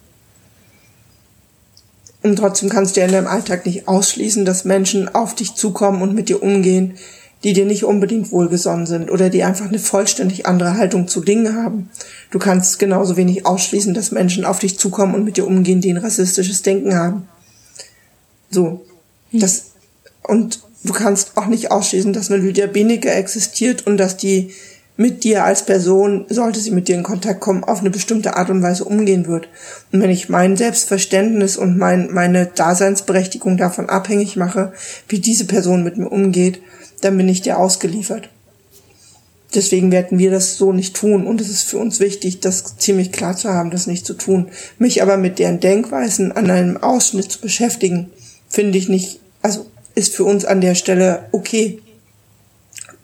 [2.23, 6.01] Und trotzdem kannst du ja in deinem Alltag nicht ausschließen, dass Menschen auf dich zukommen
[6.01, 6.97] und mit dir umgehen,
[7.43, 11.55] die dir nicht unbedingt wohlgesonnen sind oder die einfach eine vollständig andere Haltung zu Dingen
[11.55, 11.89] haben.
[12.29, 15.91] Du kannst genauso wenig ausschließen, dass Menschen auf dich zukommen und mit dir umgehen, die
[15.91, 17.27] ein rassistisches Denken haben.
[18.51, 18.85] So.
[19.31, 19.71] Das,
[20.23, 24.51] und du kannst auch nicht ausschließen, dass eine Lydia Benecke existiert und dass die
[25.01, 28.49] mit dir als Person, sollte sie mit dir in Kontakt kommen, auf eine bestimmte Art
[28.49, 29.49] und Weise umgehen wird.
[29.91, 34.73] Und wenn ich mein Selbstverständnis und mein, meine Daseinsberechtigung davon abhängig mache,
[35.07, 36.61] wie diese Person mit mir umgeht,
[37.01, 38.29] dann bin ich dir ausgeliefert.
[39.55, 43.11] Deswegen werden wir das so nicht tun und es ist für uns wichtig, das ziemlich
[43.11, 44.47] klar zu haben, das nicht zu tun.
[44.77, 48.11] Mich aber mit deren Denkweisen an einem Ausschnitt zu beschäftigen,
[48.47, 51.81] finde ich nicht, also ist für uns an der Stelle okay.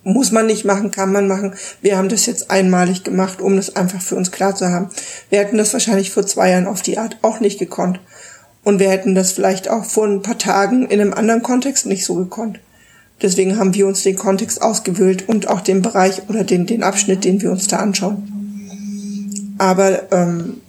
[0.09, 1.55] Muss man nicht machen, kann man machen.
[1.81, 4.89] Wir haben das jetzt einmalig gemacht, um das einfach für uns klar zu haben.
[5.29, 7.99] Wir hätten das wahrscheinlich vor zwei Jahren auf die Art auch nicht gekonnt.
[8.63, 12.05] Und wir hätten das vielleicht auch vor ein paar Tagen in einem anderen Kontext nicht
[12.05, 12.61] so gekonnt.
[13.21, 17.25] Deswegen haben wir uns den Kontext ausgewählt und auch den Bereich oder den, den Abschnitt,
[17.25, 19.55] den wir uns da anschauen.
[19.57, 20.61] Aber ähm,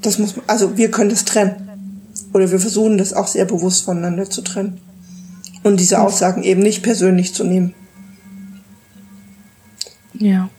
[0.00, 2.00] das muss, also wir können das trennen.
[2.32, 4.80] Oder wir versuchen das auch sehr bewusst voneinander zu trennen.
[5.62, 7.74] Und diese Aussagen eben nicht persönlich zu nehmen.
[10.18, 10.50] Ja.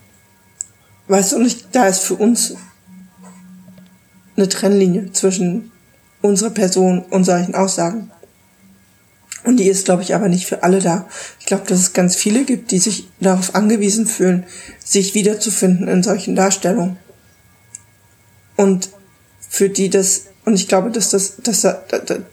[1.08, 2.56] Weißt du, und da ist für uns
[4.36, 5.72] eine Trennlinie zwischen
[6.22, 8.12] unserer Person und solchen Aussagen.
[9.44, 11.08] Und die ist, glaube ich, aber nicht für alle da.
[11.40, 14.46] Ich glaube, dass es ganz viele gibt, die sich darauf angewiesen fühlen,
[14.84, 16.98] sich wiederzufinden in solchen Darstellungen.
[18.58, 18.90] Und
[19.40, 21.78] für die das, und ich glaube, dass das, dass das,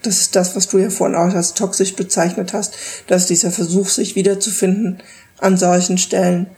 [0.03, 2.75] das ist das, was du ja vorhin auch als toxisch bezeichnet hast,
[3.07, 5.01] dass dieser Versuch, sich wiederzufinden
[5.39, 6.49] an solchen Stellen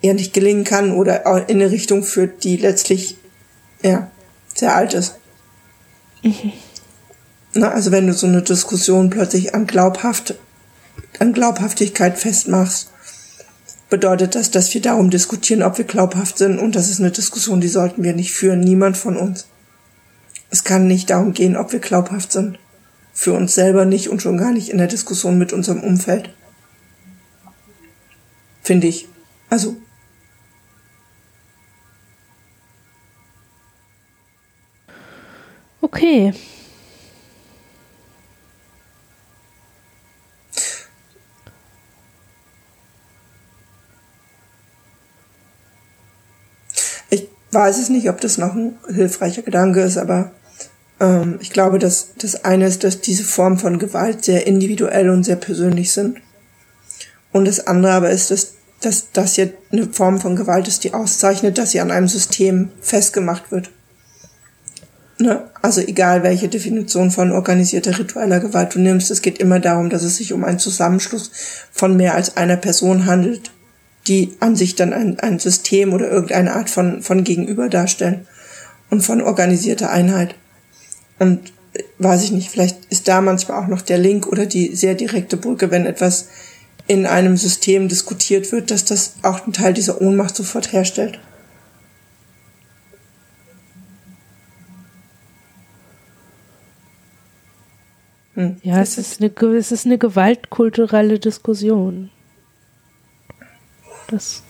[0.00, 3.16] eher nicht gelingen kann oder in eine Richtung führt, die letztlich
[3.82, 4.10] ja
[4.54, 5.16] sehr alt ist.
[6.22, 6.52] Mhm.
[7.54, 10.34] Na, also wenn du so eine Diskussion plötzlich an glaubhaft,
[11.18, 12.90] an Glaubhaftigkeit festmachst,
[13.88, 17.60] bedeutet das, dass wir darum diskutieren, ob wir glaubhaft sind und das ist eine Diskussion,
[17.60, 19.46] die sollten wir nicht führen, niemand von uns.
[20.50, 22.58] Es kann nicht darum gehen, ob wir glaubhaft sind.
[23.12, 26.30] Für uns selber nicht und schon gar nicht in der Diskussion mit unserem Umfeld.
[28.62, 29.08] Finde ich.
[29.50, 29.76] Also
[35.80, 36.34] Okay.
[47.10, 50.32] Ich, weiß es nicht, ob das noch ein hilfreicher Gedanke ist, aber
[51.00, 55.24] ähm, ich glaube, dass das eine ist, dass diese Formen von Gewalt sehr individuell und
[55.24, 56.18] sehr persönlich sind.
[57.32, 60.94] Und das andere aber ist, dass, dass das hier eine Form von Gewalt ist, die
[60.94, 63.70] auszeichnet, dass sie an einem System festgemacht wird.
[65.20, 65.42] Ne?
[65.62, 70.04] Also egal, welche Definition von organisierter ritueller Gewalt du nimmst, es geht immer darum, dass
[70.04, 71.32] es sich um einen Zusammenschluss
[71.72, 73.50] von mehr als einer Person handelt,
[74.06, 78.26] die an sich dann ein, ein System oder irgendeine Art von, von Gegenüber darstellen
[78.90, 80.36] und von organisierter Einheit.
[81.18, 84.76] Und äh, weiß ich nicht, vielleicht ist da manchmal auch noch der Link oder die
[84.76, 86.28] sehr direkte Brücke, wenn etwas
[86.86, 91.18] in einem System diskutiert wird, dass das auch einen Teil dieser Ohnmacht sofort herstellt.
[98.38, 98.56] Hm.
[98.62, 102.08] Ja, es ist, eine, es ist eine gewaltkulturelle Diskussion.
[104.06, 104.44] Das.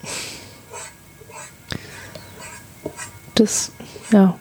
[3.34, 3.72] Das,
[4.12, 4.39] ja.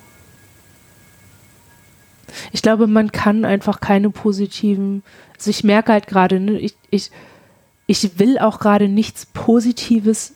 [2.52, 5.02] Ich glaube, man kann einfach keine positiven.
[5.38, 7.12] Also ich merke halt gerade, ne, ich, ich,
[7.86, 10.34] ich will auch gerade nichts Positives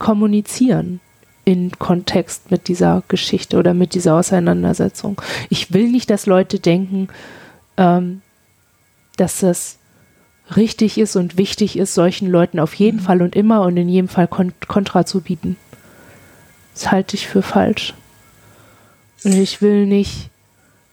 [0.00, 0.98] kommunizieren
[1.44, 5.22] in Kontext mit dieser Geschichte oder mit dieser Auseinandersetzung.
[5.50, 7.06] Ich will nicht, dass Leute denken,
[7.76, 8.22] ähm,
[9.20, 9.78] dass es
[10.56, 13.02] richtig ist und wichtig ist, solchen Leuten auf jeden mhm.
[13.02, 15.56] Fall und immer und in jedem Fall Kon Kontra zu bieten.
[16.74, 17.94] Das halte ich für falsch.
[19.22, 20.30] Und ich will nicht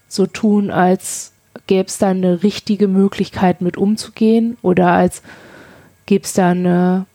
[0.06, 1.32] so tun, als
[1.66, 5.22] gäbe es da eine richtige Möglichkeit mit umzugehen oder als
[6.06, 7.06] gäbe es da eine,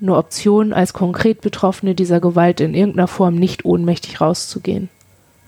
[0.00, 4.88] eine Option, als konkret Betroffene dieser Gewalt in irgendeiner Form nicht ohnmächtig rauszugehen.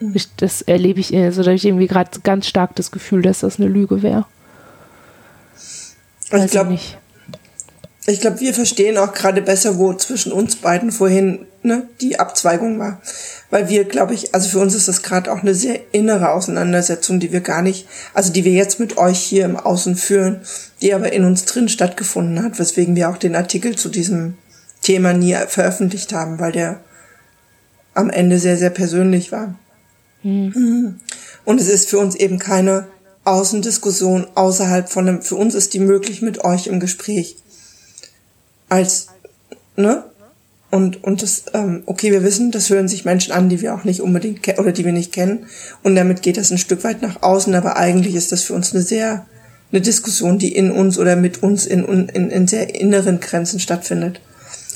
[0.02, 0.12] Mhm.
[0.14, 3.40] Ich, das erlebe ich, also da habe ich irgendwie gerade ganz stark das Gefühl, dass
[3.40, 4.26] das eine Lüge wäre.
[6.32, 6.78] Ich glaube,
[8.06, 12.78] ich glaube, wir verstehen auch gerade besser, wo zwischen uns beiden vorhin ne, die Abzweigung
[12.78, 13.00] war.
[13.50, 17.20] Weil wir, glaube ich, also für uns ist das gerade auch eine sehr innere Auseinandersetzung,
[17.20, 20.40] die wir gar nicht, also die wir jetzt mit euch hier im Außen führen,
[20.80, 24.36] die aber in uns drin stattgefunden hat, weswegen wir auch den Artikel zu diesem
[24.80, 26.80] Thema nie veröffentlicht haben, weil der
[27.94, 29.54] am Ende sehr, sehr persönlich war.
[30.22, 31.00] Mhm.
[31.44, 32.86] Und es ist für uns eben keine
[33.24, 37.36] Außendiskussion außerhalb von einem, für uns ist die möglich mit euch im Gespräch.
[38.68, 39.08] Als,
[39.76, 40.04] ne?
[40.70, 43.84] Und, und das, ähm, okay, wir wissen, das hören sich Menschen an, die wir auch
[43.84, 45.46] nicht unbedingt kennen oder die wir nicht kennen.
[45.82, 48.72] Und damit geht das ein Stück weit nach außen, aber eigentlich ist das für uns
[48.72, 49.26] eine sehr,
[49.70, 54.22] eine Diskussion, die in uns oder mit uns in, in, in sehr inneren Grenzen stattfindet.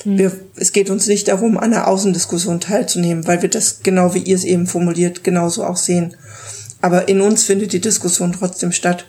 [0.03, 4.19] Wir, es geht uns nicht darum, an einer Außendiskussion teilzunehmen, weil wir das, genau wie
[4.19, 6.15] ihr es eben formuliert, genauso auch sehen.
[6.81, 9.05] Aber in uns findet die Diskussion trotzdem statt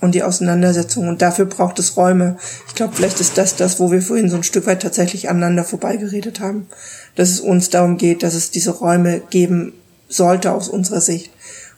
[0.00, 1.08] und die Auseinandersetzung.
[1.08, 2.36] Und dafür braucht es Räume.
[2.68, 5.64] Ich glaube, vielleicht ist das das, wo wir vorhin so ein Stück weit tatsächlich aneinander
[5.64, 6.66] vorbeigeredet haben.
[7.14, 9.72] Dass es uns darum geht, dass es diese Räume geben
[10.08, 11.30] sollte aus unserer Sicht.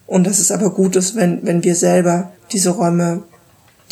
[0.07, 3.23] Und dass es aber gut ist, wenn, wenn wir selber diese Räume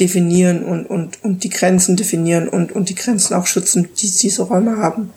[0.00, 4.42] definieren und, und, und die Grenzen definieren und, und die Grenzen auch schützen, die diese
[4.42, 5.10] Räume haben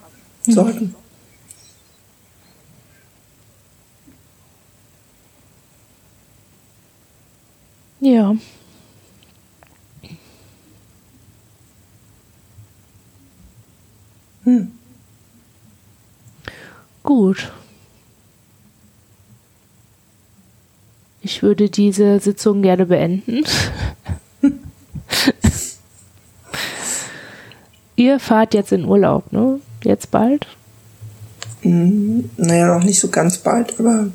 [0.46, 0.52] mhm.
[0.52, 0.96] sollten.
[8.02, 8.36] Ja.
[14.46, 14.72] Hm.
[17.04, 17.52] Gut.
[21.22, 23.44] Ich würde diese Sitzung gerne beenden.
[28.00, 29.60] Ihr fahrt jetzt in Urlaub, ne?
[29.84, 30.48] Jetzt bald?
[31.64, 34.08] Hm, naja, noch nicht so ganz bald, aber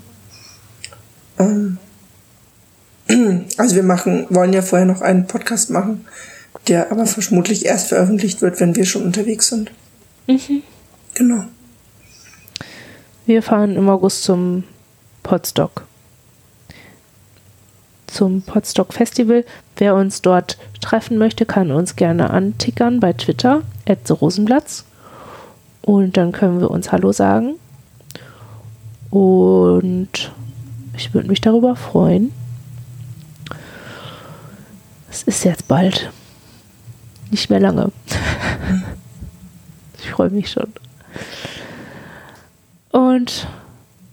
[1.38, 1.76] ähm,
[3.58, 6.06] also wir machen, wollen ja vorher noch einen Podcast machen,
[6.66, 9.70] der aber vermutlich erst veröffentlicht wird, wenn wir schon unterwegs sind.
[10.28, 10.62] Mhm.
[11.12, 11.44] Genau.
[13.26, 14.64] Wir fahren im August zum
[15.22, 15.86] Podstock.
[18.14, 19.44] Zum Podstock Festival.
[19.76, 24.84] Wer uns dort treffen möchte, kann uns gerne antickern bei Twitter, at Rosenplatz.
[25.82, 27.56] Und dann können wir uns Hallo sagen.
[29.10, 30.30] Und
[30.96, 32.30] ich würde mich darüber freuen.
[35.10, 36.12] Es ist jetzt bald.
[37.32, 37.90] Nicht mehr lange.
[39.98, 40.72] ich freue mich schon.
[42.92, 43.48] Und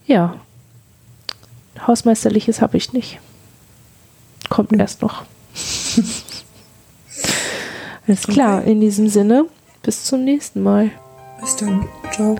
[0.07, 0.37] ja,
[1.85, 3.19] Hausmeisterliches habe ich nicht.
[4.51, 5.23] Kommt erst noch.
[8.05, 8.71] Alles klar, okay.
[8.73, 9.45] in diesem Sinne,
[9.81, 10.91] bis zum nächsten Mal.
[11.39, 11.87] Bis dann.
[12.11, 12.35] Ciao.